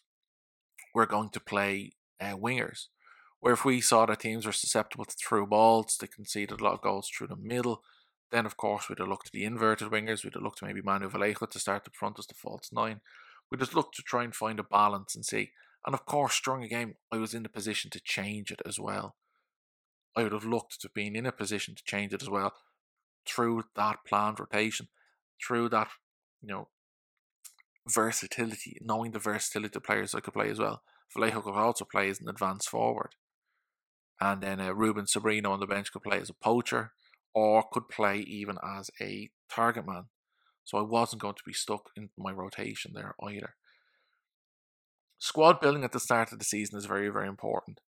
we're 0.94 1.06
going 1.06 1.30
to 1.30 1.40
play 1.40 1.92
uh, 2.20 2.34
wingers. 2.36 2.86
Where 3.40 3.54
if 3.54 3.64
we 3.64 3.80
saw 3.80 4.06
that 4.06 4.20
teams 4.20 4.44
were 4.44 4.52
susceptible 4.52 5.06
to 5.06 5.16
through 5.16 5.46
balls, 5.46 5.96
they 5.98 6.06
conceded 6.06 6.60
a 6.60 6.64
lot 6.64 6.74
of 6.74 6.82
goals 6.82 7.08
through 7.08 7.28
the 7.28 7.36
middle, 7.36 7.82
then 8.30 8.46
of 8.46 8.56
course 8.56 8.88
we'd 8.88 8.98
have 8.98 9.08
looked 9.08 9.26
to 9.26 9.32
the 9.32 9.44
inverted 9.44 9.90
wingers, 9.90 10.24
we'd 10.24 10.34
have 10.34 10.42
looked 10.42 10.58
to 10.58 10.66
maybe 10.66 10.82
Manu 10.82 11.08
Vallejo 11.08 11.46
to 11.46 11.58
start 11.58 11.84
the 11.84 11.90
front 11.90 12.18
as 12.18 12.26
the 12.26 12.34
false 12.34 12.70
nine. 12.72 13.00
We'd 13.50 13.60
just 13.60 13.74
look 13.74 13.92
to 13.92 14.02
try 14.02 14.24
and 14.24 14.34
find 14.34 14.60
a 14.60 14.64
balance 14.64 15.14
and 15.14 15.24
see 15.24 15.50
and 15.86 15.94
of 15.94 16.04
course, 16.04 16.40
during 16.40 16.62
a 16.62 16.68
game, 16.68 16.96
I 17.10 17.16
was 17.16 17.34
in 17.34 17.42
the 17.42 17.48
position 17.48 17.90
to 17.92 18.00
change 18.00 18.50
it 18.50 18.60
as 18.66 18.78
well. 18.78 19.16
I 20.16 20.22
would 20.22 20.32
have 20.32 20.44
looked 20.44 20.80
to 20.80 20.90
being 20.90 21.16
in 21.16 21.26
a 21.26 21.32
position 21.32 21.74
to 21.74 21.84
change 21.84 22.12
it 22.12 22.22
as 22.22 22.28
well 22.28 22.52
through 23.26 23.64
that 23.76 23.98
planned 24.06 24.40
rotation, 24.40 24.88
through 25.44 25.70
that, 25.70 25.88
you 26.42 26.48
know, 26.48 26.68
versatility, 27.88 28.78
knowing 28.80 29.12
the 29.12 29.18
versatility 29.18 29.76
of 29.76 29.82
players 29.82 30.14
I 30.14 30.20
could 30.20 30.34
play 30.34 30.50
as 30.50 30.58
well. 30.58 30.82
Vallejo 31.14 31.40
could 31.42 31.54
also 31.54 31.84
play 31.84 32.08
as 32.08 32.20
an 32.20 32.28
advanced 32.28 32.68
forward. 32.68 33.14
And 34.20 34.42
then 34.42 34.60
uh, 34.60 34.72
Ruben 34.72 35.06
Sobrino 35.06 35.50
on 35.50 35.60
the 35.60 35.66
bench 35.66 35.92
could 35.92 36.02
play 36.02 36.18
as 36.20 36.30
a 36.30 36.34
poacher 36.34 36.92
or 37.34 37.64
could 37.72 37.88
play 37.88 38.18
even 38.18 38.58
as 38.62 38.90
a 39.00 39.30
target 39.50 39.86
man. 39.86 40.04
So 40.64 40.78
I 40.78 40.82
wasn't 40.82 41.22
going 41.22 41.34
to 41.34 41.42
be 41.44 41.52
stuck 41.52 41.90
in 41.96 42.10
my 42.16 42.30
rotation 42.30 42.92
there 42.94 43.14
either. 43.22 43.54
Squad 45.18 45.60
building 45.60 45.84
at 45.84 45.92
the 45.92 46.00
start 46.00 46.32
of 46.32 46.38
the 46.38 46.44
season 46.44 46.78
is 46.78 46.86
very, 46.86 47.08
very 47.08 47.28
important. 47.28 47.80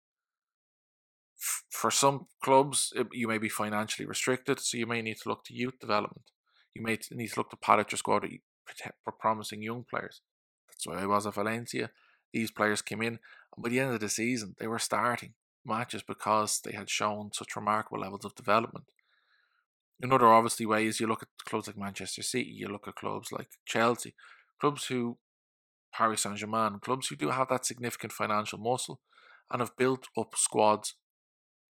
For 1.71 1.91
some 1.91 2.27
clubs, 2.43 2.93
you 3.13 3.27
may 3.27 3.39
be 3.39 3.49
financially 3.49 4.07
restricted, 4.07 4.61
so 4.61 4.77
you 4.77 4.87
may 4.87 5.03
need 5.03 5.17
to 5.23 5.29
look 5.29 5.45
to 5.45 5.55
youth 5.55 5.79
development. 5.81 6.31
You 6.75 6.83
may 6.83 6.99
need 7.11 7.29
to 7.29 7.41
look 7.41 7.51
to 7.51 7.57
pad 7.57 7.81
out 7.81 7.93
your 7.93 7.99
squad 7.99 8.27
for 9.05 9.13
promising 9.13 9.63
young 9.63 9.85
players. 9.89 10.21
That's 10.69 10.87
why 10.87 11.03
I 11.03 11.07
was 11.07 11.27
at 11.27 11.35
Valencia. 11.35 11.91
These 12.33 12.51
players 12.51 12.83
came 12.83 13.03
in, 13.03 13.19
and 13.55 13.63
by 13.63 13.69
the 13.69 13.81
end 13.81 13.95
of 13.95 14.01
the 14.01 14.09
season, 14.09 14.57
they 14.59 14.67
were 14.67 14.79
starting 14.79 15.35
matches 15.65 16.03
because 16.03 16.61
they 16.65 16.73
had 16.73 16.91
shown 16.91 17.31
such 17.33 17.57
remarkable 17.57 18.01
levels 18.01 18.25
of 18.25 18.35
development. 18.35 18.87
Another 20.01 20.27
obviously 20.27 20.67
way 20.67 20.87
is 20.87 20.99
you 20.99 21.07
look 21.07 21.23
at 21.23 21.45
clubs 21.45 21.69
like 21.69 21.79
Manchester 21.79 22.23
City, 22.23 22.51
you 22.51 22.69
look 22.69 22.89
at 22.89 22.97
clubs 22.97 23.31
like 23.31 23.51
Chelsea, 23.67 24.15
clubs 24.61 24.87
who 24.87 25.19
Paris 25.93 26.23
Saint 26.23 26.37
Germain, 26.37 26.81
clubs 26.81 27.09
who 27.09 27.17
do 27.17 27.29
have 27.29 27.49
that 27.51 27.67
significant 27.67 28.13
financial 28.13 28.59
muscle 28.59 29.01
and 29.51 29.61
have 29.61 29.77
built 29.77 30.09
up 30.19 30.35
squads 30.35 30.95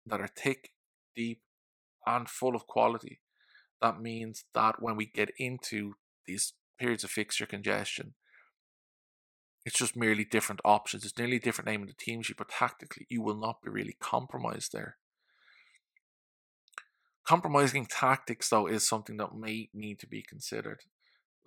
that 0.06 0.20
are 0.20 0.28
thick, 0.28 0.72
deep, 1.16 1.42
and 2.06 2.28
full 2.28 2.56
of 2.56 2.68
quality. 2.68 3.20
That 3.82 4.02
means 4.02 4.46
that 4.54 4.82
when 4.82 4.96
we 4.96 5.06
get 5.06 5.32
into 5.38 5.96
these 6.26 6.54
periods 6.80 7.04
of 7.04 7.12
fixture 7.12 7.46
congestion, 7.46 8.14
it's 9.66 9.78
just 9.78 9.96
merely 9.96 10.24
different 10.24 10.62
options. 10.64 11.04
It's 11.04 11.18
nearly 11.18 11.38
a 11.38 11.42
different 11.42 11.68
name 11.68 11.82
in 11.82 11.88
the 11.88 11.94
team 11.94 12.22
sheet, 12.22 12.38
but 12.38 12.50
tactically, 12.50 13.06
you 13.10 13.22
will 13.22 13.36
not 13.36 13.62
be 13.62 13.70
really 13.70 13.98
compromised 14.00 14.72
there. 14.72 14.98
Compromising 17.26 17.86
tactics, 17.86 18.50
though, 18.50 18.68
is 18.68 18.88
something 18.88 19.18
that 19.18 19.36
may 19.36 19.70
need 19.74 20.00
to 20.00 20.08
be 20.08 20.22
considered 20.22 20.84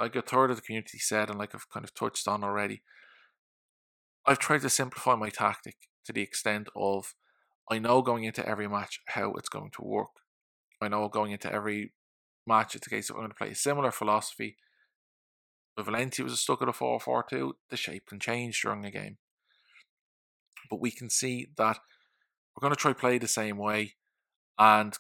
like 0.01 0.17
a 0.17 0.23
third 0.23 0.51
of 0.51 0.57
the 0.57 0.63
community 0.63 0.99
said, 0.99 1.29
and 1.29 1.39
like 1.39 1.55
I've 1.55 1.69
kind 1.69 1.85
of 1.85 1.95
touched 1.95 2.27
on 2.27 2.43
already, 2.43 2.83
I've 4.27 4.39
tried 4.39 4.63
to 4.63 4.71
simplify 4.71 5.15
my 5.15 5.29
tactic 5.29 5.77
to 6.07 6.13
the 6.13 6.23
extent 6.23 6.69
of 6.75 7.15
I 7.71 7.79
know 7.79 8.01
going 8.03 8.25
into 8.25 8.47
every 8.49 8.67
match 8.67 9.01
how 9.07 9.35
it's 9.35 9.51
going 9.51 9.71
to 9.73 9.85
work. 9.85 10.09
I 10.81 10.89
know 10.89 11.07
going 11.09 11.33
into 11.33 11.53
every 11.53 11.93
match 12.51 12.75
it's 12.75 12.87
a 12.87 12.91
case 12.91 13.11
of 13.11 13.17
I'm 13.17 13.23
going 13.23 13.31
to 13.31 13.37
play 13.37 13.51
a 13.51 13.55
similar 13.55 13.91
philosophy. 13.91 14.57
If 15.79 15.87
Valencia 15.87 16.25
was 16.25 16.39
stuck 16.39 16.63
at 16.63 16.69
a 16.69 16.73
4 16.73 17.01
4 17.01 17.27
2, 17.31 17.57
the 17.71 17.77
shape 17.77 18.07
can 18.07 18.21
change 18.21 18.61
during 18.61 18.85
a 18.85 18.91
game. 18.91 19.19
But 20.69 20.81
we 20.81 20.91
can 20.91 21.09
see 21.09 21.49
that 21.57 21.79
we're 22.55 22.61
going 22.61 22.75
to 22.75 22.81
try 22.81 22.93
play 22.93 23.19
the 23.19 23.29
same 23.29 23.57
way. 23.57 23.95
And 24.59 24.99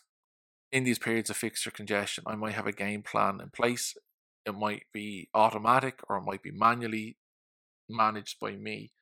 in 0.72 0.84
these 0.84 0.98
periods 0.98 1.28
of 1.28 1.36
fixture 1.36 1.70
congestion, 1.70 2.24
I 2.26 2.36
might 2.36 2.54
have 2.54 2.66
a 2.66 2.72
game 2.72 3.02
plan 3.02 3.40
in 3.42 3.50
place 3.50 3.94
it 4.46 4.54
might 4.54 4.84
be 4.92 5.28
automatic 5.34 6.00
or 6.08 6.16
it 6.16 6.24
might 6.24 6.42
be 6.42 6.50
manually 6.50 7.16
managed 7.88 8.38
by 8.40 8.52
me. 8.52 8.92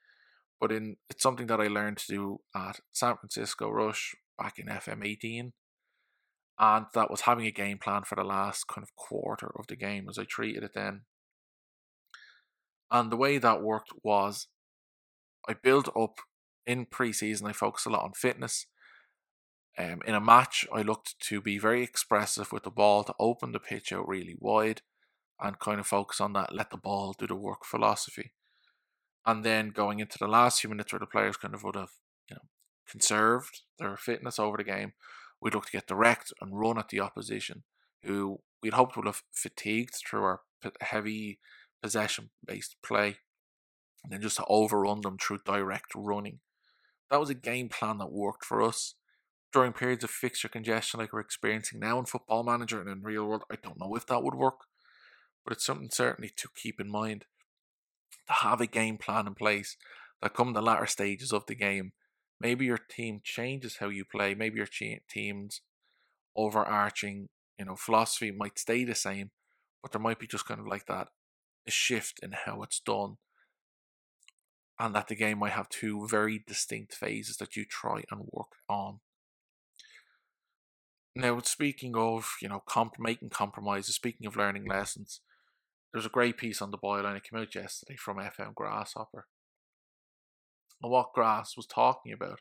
But 0.61 0.73
in 0.73 0.97
it's 1.09 1.23
something 1.23 1.47
that 1.49 1.61
I 1.61 1.69
learned 1.69 1.99
to 1.99 2.13
do 2.13 2.41
at 2.55 2.81
San 2.93 3.17
Francisco 3.17 3.71
Rush 3.71 4.17
back 4.37 4.59
in 4.59 4.67
FM18. 4.67 5.53
And 6.59 6.87
that 6.95 7.11
was 7.11 7.23
having 7.23 7.47
a 7.47 7.53
game 7.53 7.79
plan 7.79 8.03
for 8.03 8.17
the 8.17 8.25
last 8.25 8.67
kind 8.67 8.83
of 8.83 8.97
quarter 8.97 9.53
of 9.59 9.69
the 9.69 9.77
game 9.77 10.09
as 10.09 10.19
I 10.19 10.25
treated 10.25 10.65
it 10.65 10.73
then. 10.75 11.03
And 12.91 13.13
the 13.13 13.17
way 13.17 13.39
that 13.39 13.63
worked 13.63 13.93
was 14.03 14.49
I 15.49 15.55
built 15.55 15.89
up 15.97 16.21
in 16.67 16.87
preseason, 16.87 17.49
I 17.49 17.53
focused 17.53 17.87
a 17.87 17.91
lot 17.91 18.05
on 18.05 18.13
fitness. 18.13 18.67
Um, 19.79 20.01
in 20.07 20.15
a 20.15 20.21
match, 20.21 20.67
I 20.73 20.83
looked 20.83 21.21
to 21.21 21.41
be 21.41 21.59
very 21.59 21.83
expressive 21.85 22.53
with 22.53 22.65
the 22.65 22.71
ball 22.71 23.05
to 23.05 23.15
open 23.21 23.53
the 23.53 23.61
pitch 23.61 23.93
out 23.93 24.09
really 24.09 24.37
wide 24.39 24.83
and 25.41 25.59
kind 25.59 25.79
of 25.79 25.87
focus 25.87 26.21
on 26.21 26.33
that 26.33 26.55
let 26.55 26.71
the 26.71 26.77
ball 26.77 27.15
do 27.17 27.27
the 27.27 27.37
work 27.37 27.65
philosophy. 27.65 28.33
And 29.25 29.45
then 29.45 29.71
going 29.71 30.01
into 30.01 30.19
the 30.19 30.27
last 30.27 30.61
few 30.61 30.71
minutes 30.71 30.93
where 30.93 30.99
the 30.99 31.07
players 31.07 31.37
kind 31.37 31.55
of 31.55 31.63
would 31.63 31.77
have, 31.77 31.93
you 32.29 32.37
know, 32.37 32.49
conserved 32.89 33.61
their 33.79 33.97
fitness 33.97 34.39
over 34.39 34.57
the 34.57 34.65
game, 34.65 34.95
we'd 35.41 35.55
look 35.55 35.67
to 35.67 35.73
get 35.73 35.87
direct 35.87 36.33
and 36.41 36.59
run 36.59 36.79
at 36.79 36.89
the 36.89 37.01
opposition, 37.01 37.65
who 38.05 38.41
we'd 38.63 38.75
hoped 38.75 38.97
would 38.97 39.07
have 39.07 39.23
fatigued 39.33 39.95
through 39.95 40.23
our 40.23 40.41
heavy 40.81 41.39
possession 41.83 42.31
based 42.45 42.77
play, 42.85 43.17
and 44.03 44.13
then 44.13 44.21
just 44.21 44.37
to 44.37 44.45
overrun 44.49 45.01
them 45.03 45.17
through 45.19 45.39
direct 45.45 45.93
running. 45.95 46.41
That 47.11 47.21
was 47.21 47.31
a 47.31 47.35
game 47.35 47.69
plan 47.69 47.99
that 47.99 48.13
worked 48.13 48.45
for 48.45 48.63
us. 48.63 48.95
During 49.51 49.73
periods 49.73 50.05
of 50.05 50.11
fixture 50.11 50.49
congestion 50.49 51.01
like 51.01 51.13
we're 51.13 51.21
experiencing 51.21 51.81
now 51.81 51.99
in 51.99 52.05
Football 52.05 52.45
Manager 52.45 52.81
and 52.81 52.91
in 52.91 53.03
real 53.03 53.25
world, 53.25 53.45
I 53.51 53.57
don't 53.57 53.81
know 53.81 53.95
if 53.95 54.07
that 54.07 54.23
would 54.23 54.35
work, 54.35 54.61
but 55.43 55.55
it's 55.55 55.65
something 55.65 55.89
certainly 55.91 56.31
to 56.37 56.49
keep 56.55 56.79
in 56.81 56.91
mind. 56.91 57.25
To 58.27 58.35
have 58.35 58.61
a 58.61 58.67
game 58.67 58.99
plan 58.99 59.27
in 59.27 59.35
place 59.35 59.79
that 60.21 60.35
come 60.35 60.53
the 60.53 60.61
latter 60.61 60.85
stages 60.85 61.33
of 61.33 61.47
the 61.47 61.55
game, 61.55 61.93
maybe 62.41 62.65
your 62.65 62.79
team 62.79 63.21
changes 63.23 63.77
how 63.79 63.89
you 63.89 64.05
play, 64.05 64.35
maybe 64.35 64.57
your 64.57 64.69
team's 65.09 65.61
overarching, 66.37 67.29
you 67.59 67.65
know, 67.65 67.77
philosophy 67.77 68.31
might 68.31 68.59
stay 68.59 68.85
the 68.85 68.95
same, 68.95 69.31
but 69.83 69.93
there 69.93 70.01
might 70.01 70.19
be 70.19 70.27
just 70.27 70.47
kind 70.47 70.61
of 70.61 70.67
like 70.67 70.87
that 70.87 71.09
a 71.67 71.71
shift 71.71 72.21
in 72.23 72.33
how 72.33 72.63
it's 72.63 72.81
done 72.81 73.17
and 74.79 74.95
that 74.95 75.09
the 75.09 75.15
game 75.15 75.39
might 75.39 75.53
have 75.53 75.69
two 75.69 76.07
very 76.07 76.43
distinct 76.47 76.95
phases 76.95 77.37
that 77.39 77.57
you 77.57 77.65
try 77.65 78.03
and 78.11 78.29
work 78.33 78.53
on. 78.69 79.01
Now, 81.17 81.39
speaking 81.41 81.97
of 81.97 82.37
you 82.41 82.49
know 82.49 82.63
comp- 82.67 82.99
making 82.99 83.31
compromises, 83.31 83.97
speaking 83.97 84.27
of 84.27 84.37
learning 84.37 84.67
lessons, 84.67 85.21
there's 85.93 86.07
a 86.07 86.11
great 86.11 86.37
piece 86.37 86.63
on 86.63 86.71
the 86.71 86.79
byline. 86.79 87.17
It 87.17 87.25
came 87.25 87.41
out 87.41 87.55
yesterday 87.55 87.97
from 87.97 88.19
FM 88.19 88.55
Grasshopper, 88.55 89.27
and 90.83 90.91
what 90.91 91.13
Grass 91.13 91.57
was 91.57 91.67
talking 91.67 92.13
about 92.13 92.41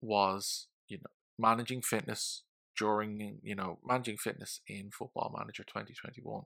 was 0.00 0.66
you 0.88 0.98
know 0.98 1.10
managing 1.38 1.82
fitness 1.82 2.42
during 2.76 3.38
you 3.42 3.54
know 3.54 3.78
managing 3.84 4.16
fitness 4.16 4.60
in 4.66 4.90
Football 4.90 5.34
Manager 5.36 5.62
2021 5.64 6.42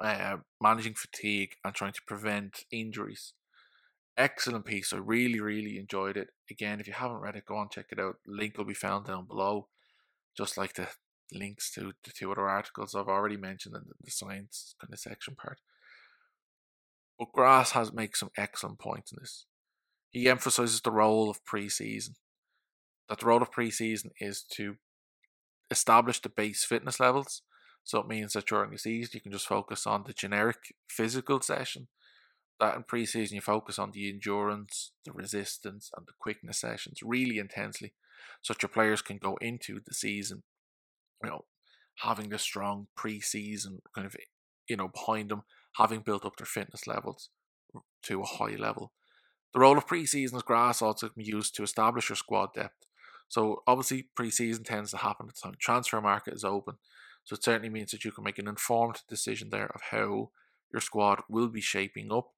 uh, 0.00 0.36
managing 0.60 0.94
fatigue 0.94 1.56
and 1.64 1.74
trying 1.74 1.92
to 1.92 2.02
prevent 2.06 2.64
injuries. 2.70 3.32
Excellent 4.16 4.64
piece. 4.64 4.92
I 4.92 4.98
really, 4.98 5.40
really 5.40 5.78
enjoyed 5.78 6.16
it. 6.16 6.28
Again, 6.50 6.80
if 6.80 6.86
you 6.86 6.92
haven't 6.92 7.20
read 7.20 7.36
it, 7.36 7.46
go 7.46 7.56
on 7.56 7.68
check 7.68 7.86
it 7.90 7.98
out. 7.98 8.16
Link 8.26 8.56
will 8.56 8.64
be 8.64 8.74
found 8.74 9.06
down 9.06 9.26
below, 9.26 9.68
just 10.36 10.56
like 10.56 10.74
the 10.74 10.88
links 11.32 11.72
to 11.72 11.92
the 12.04 12.12
two 12.12 12.30
other 12.30 12.48
articles 12.48 12.94
I've 12.94 13.08
already 13.08 13.36
mentioned 13.36 13.74
in 13.74 13.82
the 14.02 14.10
science 14.10 14.74
kind 14.80 14.92
of 14.92 15.00
section 15.00 15.34
part. 15.34 15.58
But 17.18 17.32
Grass 17.32 17.72
has 17.72 17.92
makes 17.92 18.20
some 18.20 18.30
excellent 18.36 18.78
points 18.78 19.12
in 19.12 19.18
this. 19.20 19.46
He 20.10 20.28
emphasizes 20.28 20.80
the 20.80 20.90
role 20.90 21.30
of 21.30 21.44
pre-season. 21.44 22.14
That 23.08 23.20
the 23.20 23.26
role 23.26 23.42
of 23.42 23.52
pre-season 23.52 24.10
is 24.20 24.42
to 24.52 24.76
establish 25.70 26.20
the 26.20 26.28
base 26.28 26.64
fitness 26.64 27.00
levels 27.00 27.42
so 27.84 28.00
it 28.00 28.08
means 28.08 28.32
that 28.32 28.46
during 28.46 28.70
the 28.70 28.78
season 28.78 29.10
you 29.14 29.20
can 29.20 29.32
just 29.32 29.46
focus 29.46 29.86
on 29.86 30.04
the 30.06 30.14
generic 30.14 30.74
physical 30.88 31.40
session. 31.40 31.88
That 32.58 32.76
in 32.76 32.84
preseason 32.84 33.32
you 33.32 33.40
focus 33.40 33.78
on 33.78 33.90
the 33.90 34.08
endurance, 34.08 34.92
the 35.04 35.12
resistance, 35.12 35.90
and 35.96 36.06
the 36.06 36.12
quickness 36.18 36.60
sessions 36.60 37.00
really 37.02 37.38
intensely, 37.38 37.92
so 38.42 38.54
that 38.54 38.62
your 38.62 38.70
players 38.70 39.02
can 39.02 39.18
go 39.18 39.36
into 39.40 39.80
the 39.86 39.92
season, 39.92 40.44
you 41.22 41.30
know, 41.30 41.44
having 41.96 42.30
the 42.30 42.38
strong 42.38 42.86
preseason 42.98 43.80
kind 43.94 44.06
of, 44.06 44.16
you 44.68 44.76
know, 44.76 44.88
behind 44.88 45.30
them, 45.30 45.42
having 45.76 46.00
built 46.00 46.24
up 46.24 46.36
their 46.36 46.46
fitness 46.46 46.86
levels 46.86 47.30
to 48.02 48.20
a 48.20 48.26
high 48.26 48.56
level. 48.56 48.92
The 49.52 49.60
role 49.60 49.78
of 49.78 49.86
preseason 49.86 50.34
as 50.34 50.42
grass 50.42 50.82
also 50.82 51.08
can 51.08 51.22
be 51.22 51.28
used 51.28 51.54
to 51.56 51.62
establish 51.62 52.08
your 52.08 52.16
squad 52.16 52.54
depth. 52.54 52.86
So 53.28 53.62
obviously 53.66 54.08
preseason 54.18 54.64
tends 54.64 54.90
to 54.90 54.98
happen 54.98 55.26
at 55.28 55.34
the 55.34 55.40
time 55.40 55.54
transfer 55.58 56.00
market 56.00 56.34
is 56.34 56.44
open. 56.44 56.76
So 57.24 57.34
it 57.34 57.44
certainly 57.44 57.70
means 57.70 57.90
that 57.92 58.04
you 58.04 58.12
can 58.12 58.24
make 58.24 58.38
an 58.38 58.48
informed 58.48 59.02
decision 59.08 59.50
there 59.50 59.70
of 59.74 59.80
how 59.90 60.30
your 60.72 60.80
squad 60.80 61.22
will 61.28 61.48
be 61.48 61.60
shaping 61.60 62.12
up 62.12 62.28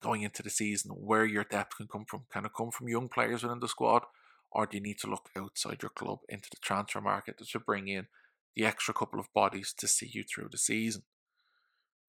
going 0.00 0.22
into 0.22 0.42
the 0.42 0.50
season, 0.50 0.92
where 0.92 1.24
your 1.24 1.44
depth 1.44 1.76
can 1.76 1.86
come 1.86 2.04
from. 2.04 2.24
Can 2.32 2.44
it 2.44 2.52
come 2.56 2.70
from 2.70 2.88
young 2.88 3.08
players 3.08 3.42
within 3.42 3.60
the 3.60 3.68
squad, 3.68 4.02
or 4.50 4.66
do 4.66 4.76
you 4.76 4.82
need 4.82 4.98
to 4.98 5.08
look 5.08 5.30
outside 5.36 5.82
your 5.82 5.90
club 5.90 6.20
into 6.28 6.48
the 6.50 6.58
transfer 6.60 7.00
market 7.00 7.38
to 7.38 7.58
bring 7.58 7.88
in 7.88 8.06
the 8.54 8.64
extra 8.64 8.92
couple 8.94 9.18
of 9.18 9.32
bodies 9.32 9.74
to 9.78 9.88
see 9.88 10.10
you 10.12 10.24
through 10.24 10.48
the 10.50 10.58
season? 10.58 11.02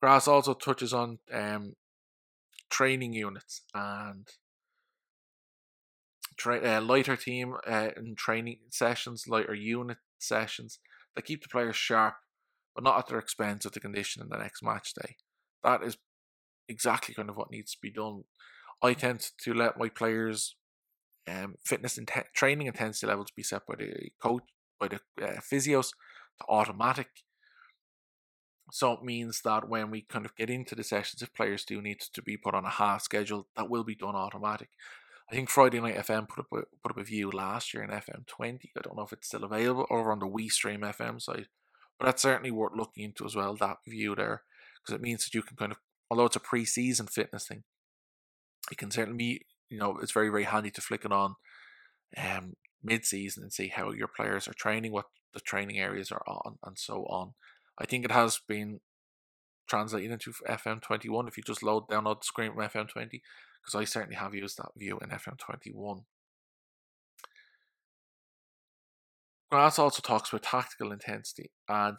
Grass 0.04 0.28
also 0.28 0.54
touches 0.54 0.94
on 0.94 1.20
um, 1.32 1.78
training 2.70 3.14
units 3.14 3.62
and 3.74 4.28
tra- 6.36 6.78
uh, 6.78 6.82
lighter 6.82 7.16
team 7.16 7.56
uh, 7.66 7.92
and 7.96 8.18
training 8.18 8.60
sessions, 8.70 9.30
lighter 9.30 9.54
unit 9.54 10.00
sessions 10.20 10.80
they 11.16 11.22
keep 11.22 11.42
the 11.42 11.48
players 11.48 11.78
sharp, 11.78 12.16
but 12.76 12.84
not 12.84 13.00
at 13.00 13.08
their 13.08 13.18
expense 13.18 13.64
of 13.64 13.72
the 13.72 13.80
condition 13.80 14.22
in 14.22 14.28
the 14.28 14.38
next 14.38 14.62
match 14.62 14.94
day. 14.94 15.16
That 15.64 15.82
is 15.84 15.98
exactly 16.68 17.14
kind 17.14 17.30
of 17.30 17.38
what 17.38 17.50
needs 17.50 17.72
to 17.72 17.82
be 17.82 17.90
done. 17.90 18.24
I 18.82 18.96
tend 18.96 19.26
to 19.44 19.54
let 19.54 19.80
my 19.80 19.88
players' 19.88 20.58
um, 21.30 21.56
fitness 21.64 21.98
and 21.98 22.10
te- 22.10 22.24
training 22.36 22.68
intensity 22.68 23.08
levels 23.08 23.32
be 23.34 23.44
set 23.44 23.66
by 23.66 23.76
the 23.78 24.10
coach, 24.22 24.44
by 24.82 24.90
the 24.90 25.00
uh, 25.22 25.40
physios, 25.40 25.92
to 26.40 26.46
automatic. 26.50 27.08
So 28.74 28.92
it 28.94 29.04
means 29.04 29.42
that 29.42 29.70
when 29.70 29.92
we 29.92 30.02
kind 30.02 30.26
of 30.26 30.36
get 30.36 30.50
into 30.50 30.74
the 30.74 30.84
sessions, 30.84 31.22
if 31.22 31.32
players 31.32 31.64
do 31.64 31.80
need 31.80 32.00
to 32.00 32.22
be 32.24 32.38
put 32.38 32.56
on 32.56 32.66
a 32.66 32.72
half 32.72 33.04
schedule, 33.04 33.46
that 33.56 33.70
will 33.70 33.84
be 33.84 33.94
done 33.94 34.16
automatic. 34.16 34.70
I 35.30 35.36
think 35.36 35.52
Friday 35.52 35.80
Night 35.80 35.96
FM 35.96 36.28
put 36.28 36.40
up 36.40 36.48
a, 36.52 36.64
put 36.82 36.92
up 36.92 36.98
a 36.98 37.04
view 37.04 37.30
last 37.30 37.72
year 37.72 37.84
in 37.84 37.92
FM 37.92 38.26
twenty. 38.26 38.72
I 38.76 38.82
don't 38.82 38.98
know 38.98 39.04
if 39.04 39.14
it's 39.14 39.28
still 39.28 39.44
available 39.44 39.86
over 39.92 40.12
on 40.12 40.18
the 40.18 40.26
WeStream 40.26 40.80
FM 40.80 41.22
site, 41.22 41.50
but 42.00 42.08
that's 42.08 42.24
certainly 42.24 42.50
worth 42.50 42.76
looking 42.76 43.04
into 43.04 43.26
as 43.26 43.36
well. 43.36 43.56
That 43.56 43.78
view 43.88 44.16
there 44.16 44.42
because 44.82 44.96
it 44.96 45.04
means 45.04 45.24
that 45.24 45.36
you 45.36 45.44
can 45.44 45.56
kind 45.56 45.72
of, 45.72 45.78
although 46.10 46.26
it's 46.26 46.36
a 46.36 46.40
pre-season 46.40 47.06
fitness 47.06 47.48
thing, 47.48 47.66
it 48.72 48.80
can 48.80 48.90
certainly 48.90 49.18
be 49.18 49.46
you 49.70 49.78
know 49.78 50.00
it's 50.02 50.14
very 50.14 50.30
very 50.30 50.46
handy 50.46 50.72
to 50.72 50.82
flick 50.82 51.06
it 51.06 51.12
on 51.12 51.36
um, 52.18 52.56
mid-season 52.84 53.44
and 53.44 53.54
see 53.54 53.68
how 53.68 53.92
your 53.92 54.08
players 54.08 54.48
are 54.48 54.56
training, 54.56 54.92
what 54.92 55.06
the 55.36 55.40
training 55.40 55.78
areas 55.78 56.12
are 56.12 56.24
on, 56.26 56.58
and 56.66 56.80
so 56.80 57.04
on. 57.04 57.34
I 57.80 57.86
think 57.86 58.06
it 58.06 58.12
has 58.12 58.40
been 58.48 58.80
translated 59.68 60.12
into 60.12 60.34
FM21 60.48 61.28
if 61.28 61.38
you 61.38 61.44
just 61.44 61.64
load 61.64 61.88
download 61.90 62.22
the 62.22 62.26
screen 62.26 62.54
from 62.54 62.64
FM20 62.64 63.22
because 63.64 63.76
I 63.76 63.86
certainly 63.86 64.16
have 64.16 64.36
used 64.36 64.58
that 64.58 64.72
view 64.78 65.00
in 65.02 65.10
FM21. 65.10 66.04
Grass 69.50 69.78
also 69.78 70.02
talks 70.02 70.30
about 70.30 70.44
tactical 70.44 70.92
intensity 70.92 71.52
and 71.70 71.98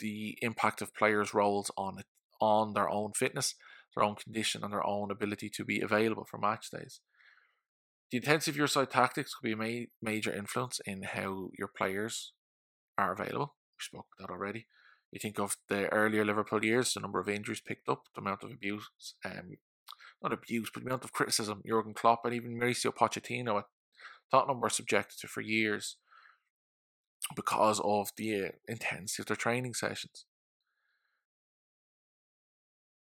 the 0.00 0.36
impact 0.42 0.82
of 0.82 0.94
players' 0.94 1.32
roles 1.32 1.70
on 1.76 2.00
it, 2.00 2.06
on 2.40 2.74
their 2.74 2.90
own 2.90 3.12
fitness, 3.12 3.54
their 3.94 4.04
own 4.04 4.16
condition, 4.16 4.64
and 4.64 4.72
their 4.72 4.86
own 4.86 5.10
ability 5.10 5.48
to 5.50 5.64
be 5.64 5.80
available 5.80 6.26
for 6.28 6.36
match 6.36 6.70
days. 6.70 7.00
The 8.10 8.18
intensity 8.18 8.50
of 8.50 8.56
your 8.56 8.66
side 8.66 8.90
tactics 8.90 9.34
could 9.34 9.46
be 9.46 9.52
a 9.52 9.56
ma- 9.56 9.86
major 10.02 10.32
influence 10.32 10.80
in 10.84 11.04
how 11.04 11.50
your 11.56 11.68
players 11.68 12.32
are 12.98 13.12
available. 13.12 13.54
We 13.78 13.82
spoke 13.82 14.06
about 14.18 14.28
that 14.28 14.32
already. 14.32 14.66
You 15.14 15.20
think 15.20 15.38
of 15.38 15.56
the 15.68 15.86
earlier 15.92 16.24
Liverpool 16.24 16.64
years, 16.64 16.92
the 16.92 16.98
number 16.98 17.20
of 17.20 17.28
injuries 17.28 17.60
picked 17.64 17.88
up, 17.88 18.06
the 18.16 18.20
amount 18.20 18.42
of 18.42 18.50
abuse, 18.50 19.14
um, 19.24 19.58
not 20.20 20.32
abuse, 20.32 20.70
but 20.74 20.82
the 20.82 20.88
amount 20.88 21.04
of 21.04 21.12
criticism 21.12 21.62
Jurgen 21.64 21.94
Klopp 21.94 22.24
and 22.24 22.34
even 22.34 22.58
Mauricio 22.58 22.92
Pochettino 22.92 23.58
at 23.58 23.66
Tottenham 24.32 24.60
were 24.60 24.68
subjected 24.68 25.20
to 25.20 25.28
for 25.28 25.40
years 25.40 25.98
because 27.36 27.80
of 27.84 28.08
the 28.16 28.46
uh, 28.46 28.48
intensity 28.66 29.22
of 29.22 29.26
their 29.26 29.36
training 29.36 29.74
sessions. 29.74 30.24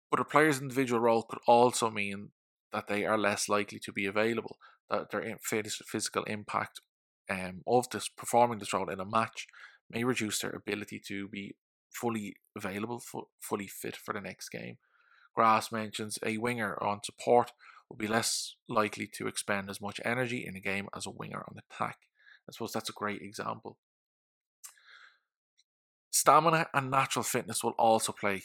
But 0.08 0.20
a 0.20 0.24
player's 0.24 0.60
individual 0.60 1.00
role 1.00 1.24
could 1.24 1.40
also 1.48 1.90
mean 1.90 2.28
that 2.72 2.86
they 2.86 3.06
are 3.06 3.18
less 3.18 3.48
likely 3.48 3.80
to 3.80 3.92
be 3.92 4.06
available, 4.06 4.56
that 4.88 5.10
their 5.10 5.36
physical 5.42 6.22
impact 6.24 6.80
um, 7.28 7.62
of 7.66 7.90
this 7.90 8.08
performing 8.08 8.60
this 8.60 8.72
role 8.72 8.88
in 8.88 9.00
a 9.00 9.04
match 9.04 9.48
may 9.90 10.04
reduce 10.04 10.38
their 10.38 10.52
ability 10.52 11.02
to 11.08 11.26
be 11.26 11.56
fully 11.90 12.36
available, 12.56 13.02
fully 13.40 13.66
fit 13.66 13.96
for 13.96 14.12
the 14.12 14.20
next 14.20 14.48
game. 14.50 14.78
Grass 15.34 15.70
mentions 15.70 16.18
a 16.24 16.38
winger 16.38 16.76
on 16.82 17.00
support 17.04 17.52
will 17.88 17.96
be 17.96 18.06
less 18.06 18.56
likely 18.68 19.06
to 19.06 19.26
expend 19.26 19.70
as 19.70 19.80
much 19.80 20.00
energy 20.04 20.44
in 20.46 20.56
a 20.56 20.60
game 20.60 20.88
as 20.96 21.06
a 21.06 21.10
winger 21.10 21.44
on 21.48 21.56
attack. 21.58 21.96
I 22.48 22.52
suppose 22.52 22.72
that's 22.72 22.90
a 22.90 22.94
great 22.94 23.22
example. 23.22 23.78
Stamina 26.10 26.66
and 26.74 26.90
natural 26.90 27.22
fitness 27.22 27.62
will 27.62 27.74
also 27.78 28.12
play, 28.12 28.42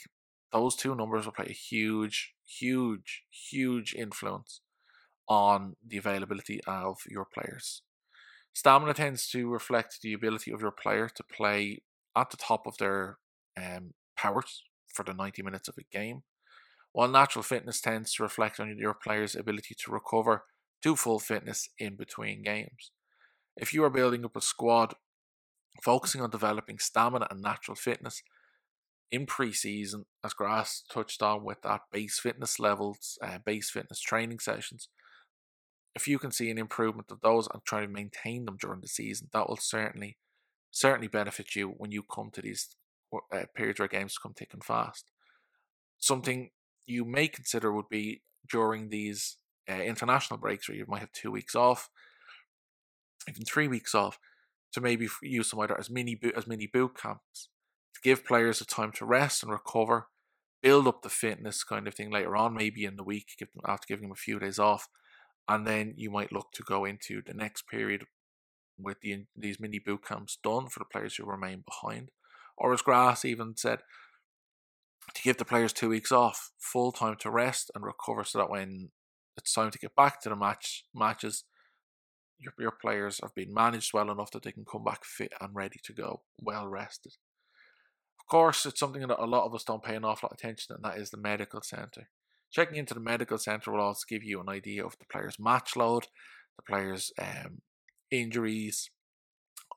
those 0.51 0.75
two 0.75 0.95
numbers 0.95 1.25
will 1.25 1.33
play 1.33 1.47
a 1.49 1.53
huge, 1.53 2.33
huge, 2.45 3.23
huge 3.31 3.95
influence 3.95 4.61
on 5.27 5.75
the 5.85 5.97
availability 5.97 6.61
of 6.67 6.97
your 7.09 7.25
players. 7.25 7.81
Stamina 8.53 8.93
tends 8.93 9.27
to 9.29 9.49
reflect 9.49 10.01
the 10.01 10.13
ability 10.13 10.51
of 10.51 10.61
your 10.61 10.71
player 10.71 11.09
to 11.09 11.23
play 11.23 11.81
at 12.15 12.29
the 12.29 12.37
top 12.37 12.67
of 12.67 12.77
their 12.77 13.17
um, 13.57 13.93
powers 14.17 14.63
for 14.93 15.03
the 15.03 15.13
90 15.13 15.41
minutes 15.41 15.67
of 15.67 15.75
a 15.77 15.95
game 15.95 16.23
while 16.93 17.07
natural 17.07 17.43
fitness 17.43 17.81
tends 17.81 18.13
to 18.13 18.23
reflect 18.23 18.59
on 18.59 18.77
your 18.77 18.93
player's 18.93 19.35
ability 19.35 19.75
to 19.75 19.91
recover 19.91 20.45
to 20.81 20.95
full 20.95 21.19
fitness 21.19 21.67
in 21.79 21.95
between 21.95 22.43
games. 22.43 22.91
If 23.57 23.73
you 23.73 23.83
are 23.83 23.89
building 23.89 24.23
up 24.23 24.35
a 24.35 24.41
squad 24.41 24.93
focusing 25.83 26.21
on 26.21 26.29
developing 26.29 26.77
stamina 26.77 27.27
and 27.31 27.41
natural 27.41 27.75
fitness 27.75 28.21
in 29.11 29.25
pre-season, 29.25 30.05
as 30.23 30.33
Grass 30.33 30.83
touched 30.91 31.21
on 31.21 31.43
with 31.43 31.61
that 31.63 31.81
base 31.91 32.19
fitness 32.19 32.59
levels, 32.59 33.17
uh, 33.23 33.39
base 33.43 33.69
fitness 33.69 33.99
training 33.99 34.39
sessions, 34.39 34.87
if 35.95 36.07
you 36.07 36.19
can 36.19 36.31
see 36.31 36.49
an 36.49 36.57
improvement 36.57 37.11
of 37.11 37.21
those 37.21 37.47
and 37.53 37.63
try 37.63 37.81
to 37.81 37.87
maintain 37.87 38.45
them 38.45 38.57
during 38.59 38.81
the 38.81 38.87
season, 38.87 39.29
that 39.33 39.49
will 39.49 39.57
certainly 39.57 40.17
certainly 40.71 41.07
benefit 41.07 41.55
you 41.55 41.69
when 41.77 41.91
you 41.91 42.01
come 42.01 42.31
to 42.33 42.41
these 42.41 42.75
uh, 43.31 43.43
periods 43.55 43.79
where 43.79 43.87
games 43.87 44.17
come 44.17 44.33
thick 44.33 44.53
and 44.53 44.63
fast. 44.63 45.11
Something 45.99 46.49
you 46.85 47.05
may 47.05 47.27
consider 47.27 47.71
would 47.71 47.89
be 47.89 48.21
during 48.49 48.89
these 48.89 49.37
uh, 49.69 49.75
international 49.75 50.39
breaks 50.39 50.67
where 50.67 50.77
you 50.77 50.85
might 50.87 50.99
have 50.99 51.11
two 51.11 51.31
weeks 51.31 51.55
off, 51.55 51.89
even 53.29 53.45
three 53.45 53.67
weeks 53.67 53.95
off, 53.95 54.19
to 54.73 54.81
maybe 54.81 55.07
use 55.21 55.49
some 55.49 55.59
either 55.59 55.79
as 55.79 55.89
mini 55.89 56.19
as 56.35 56.47
mini 56.47 56.67
boot 56.67 56.97
camps 56.97 57.49
to 57.93 58.01
give 58.01 58.25
players 58.25 58.59
a 58.59 58.65
time 58.65 58.91
to 58.91 59.05
rest 59.05 59.43
and 59.43 59.51
recover, 59.51 60.07
build 60.61 60.87
up 60.87 61.03
the 61.03 61.09
fitness 61.09 61.63
kind 61.63 61.87
of 61.87 61.93
thing 61.93 62.11
later 62.11 62.35
on, 62.35 62.53
maybe 62.53 62.85
in 62.85 62.95
the 62.95 63.03
week, 63.03 63.35
give 63.37 63.51
them 63.53 63.63
after 63.67 63.85
giving 63.87 64.03
them 64.03 64.11
a 64.11 64.15
few 64.15 64.39
days 64.39 64.59
off, 64.59 64.89
and 65.47 65.67
then 65.67 65.93
you 65.95 66.09
might 66.09 66.31
look 66.31 66.51
to 66.53 66.63
go 66.63 66.85
into 66.85 67.21
the 67.25 67.33
next 67.33 67.67
period 67.67 68.05
with 68.77 68.99
the, 69.01 69.25
these 69.35 69.59
mini 69.59 69.79
boot 69.79 70.05
camps 70.05 70.37
done 70.43 70.67
for 70.67 70.79
the 70.79 70.85
players 70.85 71.15
who 71.15 71.25
remain 71.25 71.63
behind. 71.65 72.09
Or 72.63 72.73
as 72.73 72.81
Grass 72.81 73.25
even 73.25 73.55
said, 73.57 73.79
to 75.13 75.21
give 75.21 75.37
the 75.37 75.43
players 75.43 75.73
two 75.73 75.89
weeks 75.89 76.13
off, 76.13 76.51
full 76.57 76.93
time 76.93 77.17
to 77.19 77.29
rest 77.29 77.69
and 77.75 77.83
recover, 77.83 78.23
so 78.23 78.39
that 78.39 78.49
when 78.49 78.89
it's 79.35 79.53
time 79.53 79.69
to 79.69 79.77
get 79.77 79.97
back 79.97 80.21
to 80.21 80.29
the 80.29 80.35
match 80.37 80.85
matches, 80.95 81.43
your, 82.39 82.53
your 82.57 82.71
players 82.71 83.19
have 83.21 83.35
been 83.35 83.53
managed 83.53 83.93
well 83.93 84.09
enough 84.09 84.31
that 84.31 84.43
they 84.43 84.53
can 84.53 84.63
come 84.63 84.85
back 84.85 85.03
fit 85.03 85.33
and 85.41 85.53
ready 85.53 85.79
to 85.83 85.93
go, 85.93 86.21
well 86.39 86.65
rested. 86.67 87.15
Of 88.17 88.27
course, 88.27 88.65
it's 88.65 88.79
something 88.79 89.01
that 89.01 89.21
a 89.21 89.25
lot 89.25 89.45
of 89.45 89.53
us 89.53 89.65
don't 89.65 89.83
pay 89.83 89.95
an 89.95 90.05
awful 90.05 90.27
lot 90.27 90.31
of 90.31 90.37
attention, 90.39 90.73
and 90.73 90.85
that 90.85 90.97
is 90.97 91.09
the 91.09 91.17
medical 91.17 91.61
centre. 91.61 92.07
Checking 92.49 92.77
into 92.77 92.93
the 92.93 93.01
medical 93.01 93.37
centre 93.37 93.73
will 93.73 93.81
also 93.81 94.05
give 94.07 94.23
you 94.23 94.39
an 94.39 94.47
idea 94.47 94.85
of 94.85 94.97
the 94.99 95.05
player's 95.11 95.37
match 95.37 95.75
load, 95.75 96.07
the 96.55 96.63
player's 96.63 97.11
um, 97.21 97.61
injuries, 98.09 98.89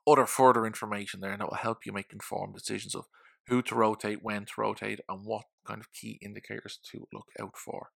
other 0.06 0.26
further 0.26 0.66
information 0.66 1.20
there, 1.20 1.32
and 1.32 1.40
that 1.40 1.48
will 1.48 1.56
help 1.56 1.84
you 1.84 1.92
make 1.92 2.12
informed 2.12 2.54
decisions 2.54 2.94
of 2.94 3.06
who 3.48 3.62
to 3.62 3.74
rotate, 3.74 4.22
when 4.22 4.44
to 4.44 4.52
rotate, 4.58 5.00
and 5.08 5.24
what 5.24 5.44
kind 5.66 5.80
of 5.80 5.92
key 5.92 6.18
indicators 6.22 6.78
to 6.92 7.06
look 7.12 7.28
out 7.40 7.56
for. 7.56 7.90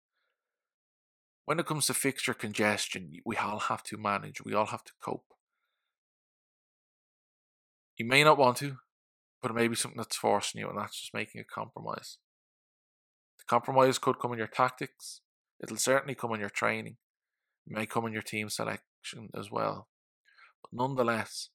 When 1.45 1.59
it 1.59 1.67
comes 1.67 1.87
to 1.87 1.95
fixture 1.95 2.35
congestion, 2.35 3.13
we 3.25 3.37
all 3.37 3.59
have 3.59 3.83
to 3.85 3.97
manage, 3.97 4.45
we 4.45 4.55
all 4.55 4.67
have 4.67 4.85
to 4.85 4.93
cope. 5.03 5.25
You 7.97 8.07
may 8.07 8.23
not 8.25 8.39
want 8.39 8.57
to, 8.59 8.77
but 9.43 9.51
it 9.51 9.55
may 9.55 9.69
be 9.69 9.75
something 9.75 9.99
that's 9.99 10.17
forcing 10.17 10.61
you, 10.61 10.69
and 10.69 10.79
that's 10.79 11.01
just 11.01 11.15
making 11.15 11.41
a 11.41 11.45
compromise. 11.45 12.19
The 13.39 13.45
compromise 13.49 13.99
could 13.99 14.19
come 14.21 14.33
in 14.33 14.39
your 14.39 14.47
tactics, 14.47 15.21
it'll 15.63 15.77
certainly 15.77 16.15
come 16.15 16.33
in 16.35 16.41
your 16.41 16.51
training, 16.51 16.97
it 17.67 17.73
may 17.73 17.87
come 17.87 18.07
in 18.07 18.13
your 18.13 18.23
team 18.23 18.49
selection 18.49 19.29
as 19.37 19.51
well. 19.51 19.89
But 20.63 20.73
nonetheless, 20.73 21.49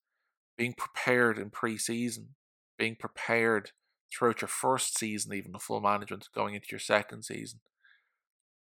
being 0.58 0.74
prepared 0.74 1.38
in 1.38 1.50
pre 1.50 1.78
season, 1.78 2.30
being 2.78 2.96
prepared 2.96 3.72
throughout 4.12 4.42
your 4.42 4.48
first 4.48 4.98
season, 4.98 5.34
even 5.34 5.52
the 5.52 5.60
full 5.60 5.82
management, 5.82 6.30
going 6.34 6.56
into 6.56 6.68
your 6.72 6.80
second 6.80 7.24
season, 7.24 7.60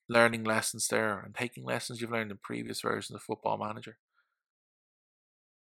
learning 0.10 0.44
lessons 0.44 0.88
there 0.88 1.20
and 1.20 1.36
taking 1.36 1.64
lessons 1.64 2.02
you've 2.02 2.12
learned 2.12 2.32
in 2.32 2.38
previous 2.42 2.82
versions 2.82 3.16
of 3.16 3.22
Football 3.22 3.58
Manager. 3.58 3.98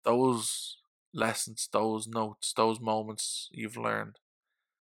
Those 0.03 0.77
lessons, 1.13 1.67
those 1.71 2.07
notes, 2.07 2.53
those 2.55 2.79
moments 2.79 3.49
you've 3.51 3.77
learned 3.77 4.19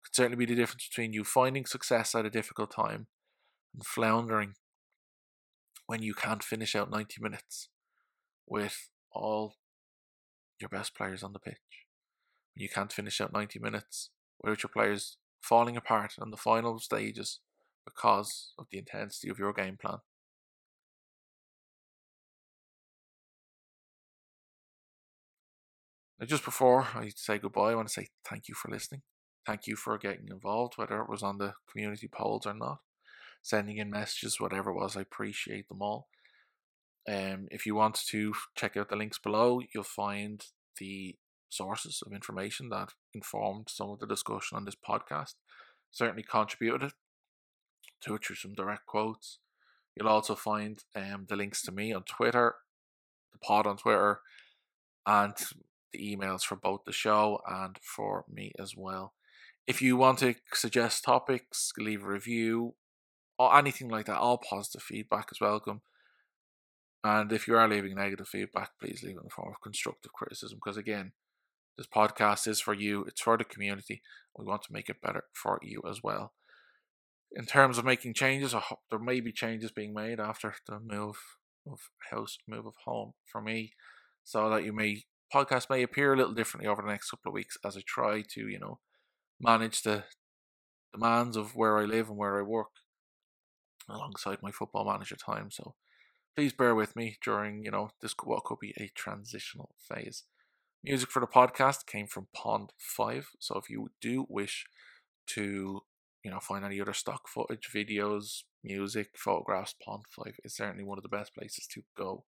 could 0.05 0.15
certainly 0.15 0.37
be 0.45 0.53
the 0.53 0.61
difference 0.61 0.89
between 0.89 1.13
you 1.13 1.25
finding 1.25 1.67
success 1.67 2.15
at 2.15 2.27
a 2.27 2.31
difficult 2.31 2.75
time 2.75 3.07
and 3.75 3.87
floundering 3.87 4.55
when 5.87 6.03
you 6.03 6.15
can't 6.15 6.43
finish 6.43 6.75
out 6.75 6.91
90 6.91 7.17
minutes 7.21 7.69
with 8.47 8.89
all 9.13 9.55
your 10.63 10.71
best 10.71 10.95
players 10.95 11.23
on 11.23 11.33
the 11.33 11.39
pitch. 11.39 11.57
You 12.55 12.69
can't 12.69 12.93
finish 12.93 13.21
out 13.21 13.33
90 13.33 13.59
minutes 13.59 14.11
without 14.41 14.63
your 14.63 14.71
players 14.71 15.17
falling 15.41 15.77
apart 15.77 16.15
on 16.21 16.31
the 16.31 16.37
final 16.37 16.79
stages 16.79 17.41
because 17.85 18.53
of 18.59 18.67
the 18.71 18.79
intensity 18.79 19.29
of 19.29 19.39
your 19.39 19.53
game 19.53 19.77
plan. 19.77 19.99
Now, 26.21 26.27
just 26.27 26.45
before 26.45 26.87
I 26.95 27.11
say 27.17 27.39
goodbye, 27.39 27.73
I 27.73 27.75
want 27.75 27.89
to 27.89 27.93
say 27.93 28.09
thank 28.25 28.49
you 28.49 28.55
for 28.55 28.71
listening. 28.71 29.03
Thank 29.45 29.67
you 29.67 29.75
for 29.75 29.99
getting 29.99 30.29
involved, 30.31 30.75
whether 30.77 31.01
it 31.01 31.09
was 31.09 31.25
on 31.25 31.39
the 31.39 31.55
community 31.69 32.07
polls 32.07 32.47
or 32.47 32.55
not, 32.55 32.79
sending 33.43 33.79
in 33.79 33.91
messages, 33.91 34.39
whatever 34.39 34.71
it 34.71 34.75
was. 34.75 34.97
I 34.97 35.01
appreciate 35.01 35.69
them 35.69 35.83
all. 35.83 36.07
Um, 37.09 37.49
if 37.51 37.67
you 37.67 37.75
want 37.75 37.99
to 38.11 38.33
check 38.57 38.77
out 38.77 38.89
the 38.89 38.97
links 38.97 39.19
below, 39.19 39.61
you'll 39.75 39.85
find 39.85 40.45
the 40.79 41.17
sources 41.49 42.03
of 42.05 42.13
information 42.13 42.69
that 42.71 42.91
informed 43.13 43.69
some 43.69 43.91
of 43.91 43.99
the 43.99 44.07
discussion 44.07 44.57
on 44.57 44.65
this 44.65 44.77
podcast. 44.77 45.35
Certainly 45.91 46.25
contributed 46.25 46.93
to 48.03 48.15
it 48.15 48.25
through 48.25 48.37
some 48.37 48.55
direct 48.55 48.87
quotes. 48.87 49.39
You'll 49.97 50.09
also 50.09 50.35
find 50.35 50.83
um, 50.97 51.27
the 51.29 51.37
links 51.37 51.63
to 51.63 51.73
me 51.73 51.93
on 51.93 52.05
Twitter, 52.05 52.55
the 53.33 53.39
pod 53.39 53.67
on 53.67 53.77
Twitter, 53.77 54.21
and 55.07 55.35
the 55.93 56.17
emails 56.17 56.43
for 56.43 56.57
both 56.57 56.83
the 56.87 56.93
show 56.93 57.41
and 57.47 57.79
for 57.83 58.25
me 58.33 58.53
as 58.59 58.75
well. 58.77 59.13
If 59.67 59.83
you 59.83 59.97
want 59.97 60.21
to 60.21 60.35
suggest 60.55 61.05
topics, 61.05 61.73
leave 61.79 62.03
a 62.03 62.09
review, 62.09 62.75
or 63.39 63.57
anything 63.57 63.89
like 63.89 64.07
that, 64.07 64.17
all 64.17 64.39
positive 64.39 64.83
feedback 64.83 65.29
is 65.31 65.41
welcome. 65.41 65.83
And 67.05 67.33
if 67.33 67.49
you 67.49 67.57
are 67.57 67.69
leaving 67.69 67.97
negative 67.97 68.29
feedback, 68.29 68.71
please 68.81 69.03
leave 69.03 69.17
it 69.17 69.21
in 69.21 69.25
the 69.25 69.31
form 69.31 69.53
of 69.53 69.61
constructive 69.61 70.13
criticism. 70.13 70.59
Because 70.63 70.77
again, 70.77 71.13
this 71.77 71.87
podcast 71.87 72.47
is 72.47 72.61
for 72.61 72.75
you, 72.75 73.05
it's 73.05 73.21
for 73.21 73.37
the 73.37 73.45
community. 73.45 74.03
We 74.39 74.45
want 74.45 74.63
to 74.63 74.73
make 74.73 74.89
it 74.89 75.03
better 75.03 75.25
for 75.33 75.59
you 75.63 75.83
as 75.89 76.01
well. 76.03 76.33
In 77.35 77.47
terms 77.47 77.79
of 77.79 77.85
making 77.85 78.15
changes, 78.15 78.55
there 78.91 78.99
may 78.99 79.21
be 79.21 79.33
changes 79.33 79.73
being 79.73 79.95
made 79.95 80.21
after 80.21 80.55
the 80.69 80.79
move 80.79 81.17
of 81.67 81.79
house, 82.11 82.37
move 82.47 82.67
of 82.67 82.75
home 82.85 83.15
for 83.25 83.41
me, 83.41 83.73
so 84.23 84.51
that 84.51 84.65
you 84.65 84.73
may 84.73 85.03
podcast 85.35 85.71
may 85.71 85.83
appear 85.83 86.13
a 86.13 86.17
little 86.17 86.35
differently 86.35 86.69
over 86.69 86.83
the 86.83 86.89
next 86.89 87.11
couple 87.11 87.31
of 87.31 87.35
weeks 87.35 87.57
as 87.65 87.77
I 87.77 87.81
try 87.87 88.23
to, 88.35 88.41
you 88.49 88.59
know, 88.59 88.81
manage 89.41 89.83
the 89.83 90.05
demands 90.93 91.37
of 91.37 91.57
where 91.57 91.79
I 91.79 91.85
live 91.85 92.09
and 92.11 92.19
where 92.19 92.39
I 92.39 92.43
work 92.43 92.69
alongside 93.89 94.43
my 94.43 94.51
football 94.51 94.85
manager 94.85 95.17
time. 95.17 95.51
So 95.51 95.75
please 96.35 96.53
bear 96.53 96.75
with 96.75 96.97
me 96.97 97.19
during, 97.23 97.65
you 97.65 97.71
know, 97.71 97.91
this 98.01 98.15
what 98.25 98.45
could 98.45 98.59
be 98.59 98.75
a 98.79 98.91
transitional 98.95 99.75
phase. 99.79 100.25
Music 100.83 101.11
for 101.11 101.21
the 101.21 101.27
podcast 101.27 101.87
came 101.87 102.07
from 102.07 102.29
Pond 102.35 102.73
5. 102.79 103.29
So 103.39 103.57
if 103.57 103.69
you 103.69 103.91
do 104.01 104.27
wish 104.29 104.67
to, 105.29 105.83
you 106.25 106.31
know, 106.31 106.41
find 106.41 106.65
any 106.65 106.81
other 106.81 106.95
stock 106.95 107.29
footage, 107.29 107.69
videos, 107.75 108.43
music, 108.65 109.11
photographs, 109.17 109.75
Pond 109.85 110.05
5 110.11 110.35
is 110.45 110.57
certainly 110.57 110.85
one 110.85 110.99
of 110.99 111.03
the 111.03 111.09
best 111.09 111.35
places 111.35 111.67
to 111.73 111.83
go. 111.97 112.25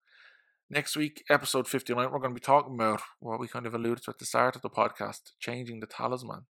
Next 0.71 0.97
week, 0.97 1.25
episode 1.29 1.69
59, 1.69 2.11
we're 2.11 2.19
going 2.19 2.31
to 2.31 2.41
be 2.41 2.41
talking 2.41 2.75
about 2.75 3.03
what 3.21 3.41
we 3.41 3.49
kind 3.49 3.67
of 3.67 3.75
alluded 3.75 4.05
to 4.05 4.11
at 4.11 4.19
the 4.19 4.25
start 4.25 4.57
of 4.57 4.63
the 4.63 4.71
podcast 4.71 5.33
changing 5.41 5.81
the 5.81 5.87
talisman. 5.87 6.47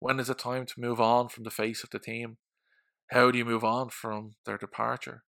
When 0.00 0.20
is 0.20 0.30
it 0.30 0.38
time 0.38 0.66
to 0.66 0.80
move 0.80 1.00
on 1.00 1.28
from 1.28 1.44
the 1.44 1.50
face 1.50 1.82
of 1.82 1.90
the 1.90 1.98
team? 1.98 2.38
How 3.10 3.30
do 3.30 3.38
you 3.38 3.44
move 3.44 3.64
on 3.64 3.88
from 3.88 4.32
their 4.44 4.58
departure? 4.58 5.24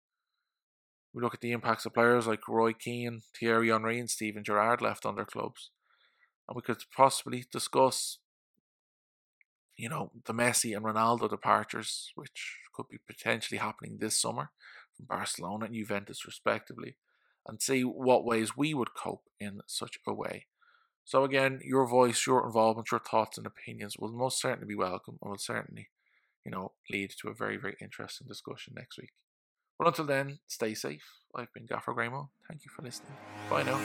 We 1.12 1.22
look 1.22 1.34
at 1.34 1.40
the 1.40 1.52
impacts 1.52 1.86
of 1.86 1.94
players 1.94 2.26
like 2.26 2.48
Roy 2.48 2.72
Keane, 2.72 3.22
Thierry 3.38 3.70
Henry, 3.70 3.98
and 3.98 4.10
Steven 4.10 4.44
Gerrard 4.44 4.82
left 4.82 5.06
on 5.06 5.16
their 5.16 5.24
clubs. 5.24 5.70
And 6.46 6.54
we 6.54 6.62
could 6.62 6.82
possibly 6.94 7.44
discuss, 7.50 8.18
you 9.76 9.88
know, 9.88 10.12
the 10.26 10.34
Messi 10.34 10.76
and 10.76 10.84
Ronaldo 10.84 11.28
departures, 11.28 12.12
which 12.14 12.58
could 12.74 12.88
be 12.88 12.98
potentially 13.06 13.58
happening 13.58 13.98
this 13.98 14.20
summer 14.20 14.50
from 14.96 15.06
Barcelona 15.06 15.66
and 15.66 15.74
Juventus, 15.74 16.26
respectively, 16.26 16.96
and 17.46 17.62
see 17.62 17.82
what 17.82 18.24
ways 18.24 18.56
we 18.56 18.74
would 18.74 18.94
cope 18.94 19.24
in 19.40 19.60
such 19.66 19.98
a 20.06 20.12
way. 20.12 20.46
So, 21.04 21.24
again, 21.24 21.60
your 21.64 21.86
voice, 21.86 22.26
your 22.26 22.44
involvement, 22.44 22.90
your 22.90 23.00
thoughts 23.00 23.38
and 23.38 23.46
opinions 23.46 23.96
will 23.98 24.12
most 24.12 24.40
certainly 24.40 24.68
be 24.68 24.74
welcome 24.74 25.18
and 25.22 25.30
will 25.30 25.38
certainly, 25.38 25.88
you 26.44 26.52
know, 26.52 26.72
lead 26.90 27.12
to 27.22 27.28
a 27.28 27.34
very, 27.34 27.56
very 27.56 27.76
interesting 27.80 28.26
discussion 28.26 28.74
next 28.76 28.98
week. 28.98 29.12
But 29.78 29.86
until 29.86 30.06
then, 30.06 30.38
stay 30.48 30.74
safe. 30.74 31.04
I've 31.34 31.52
been 31.52 31.66
Gaffer 31.66 31.94
Graymo. 31.94 32.28
Thank 32.48 32.64
you 32.64 32.70
for 32.74 32.82
listening. 32.82 33.16
Bye 33.48 33.62
now. 33.62 33.78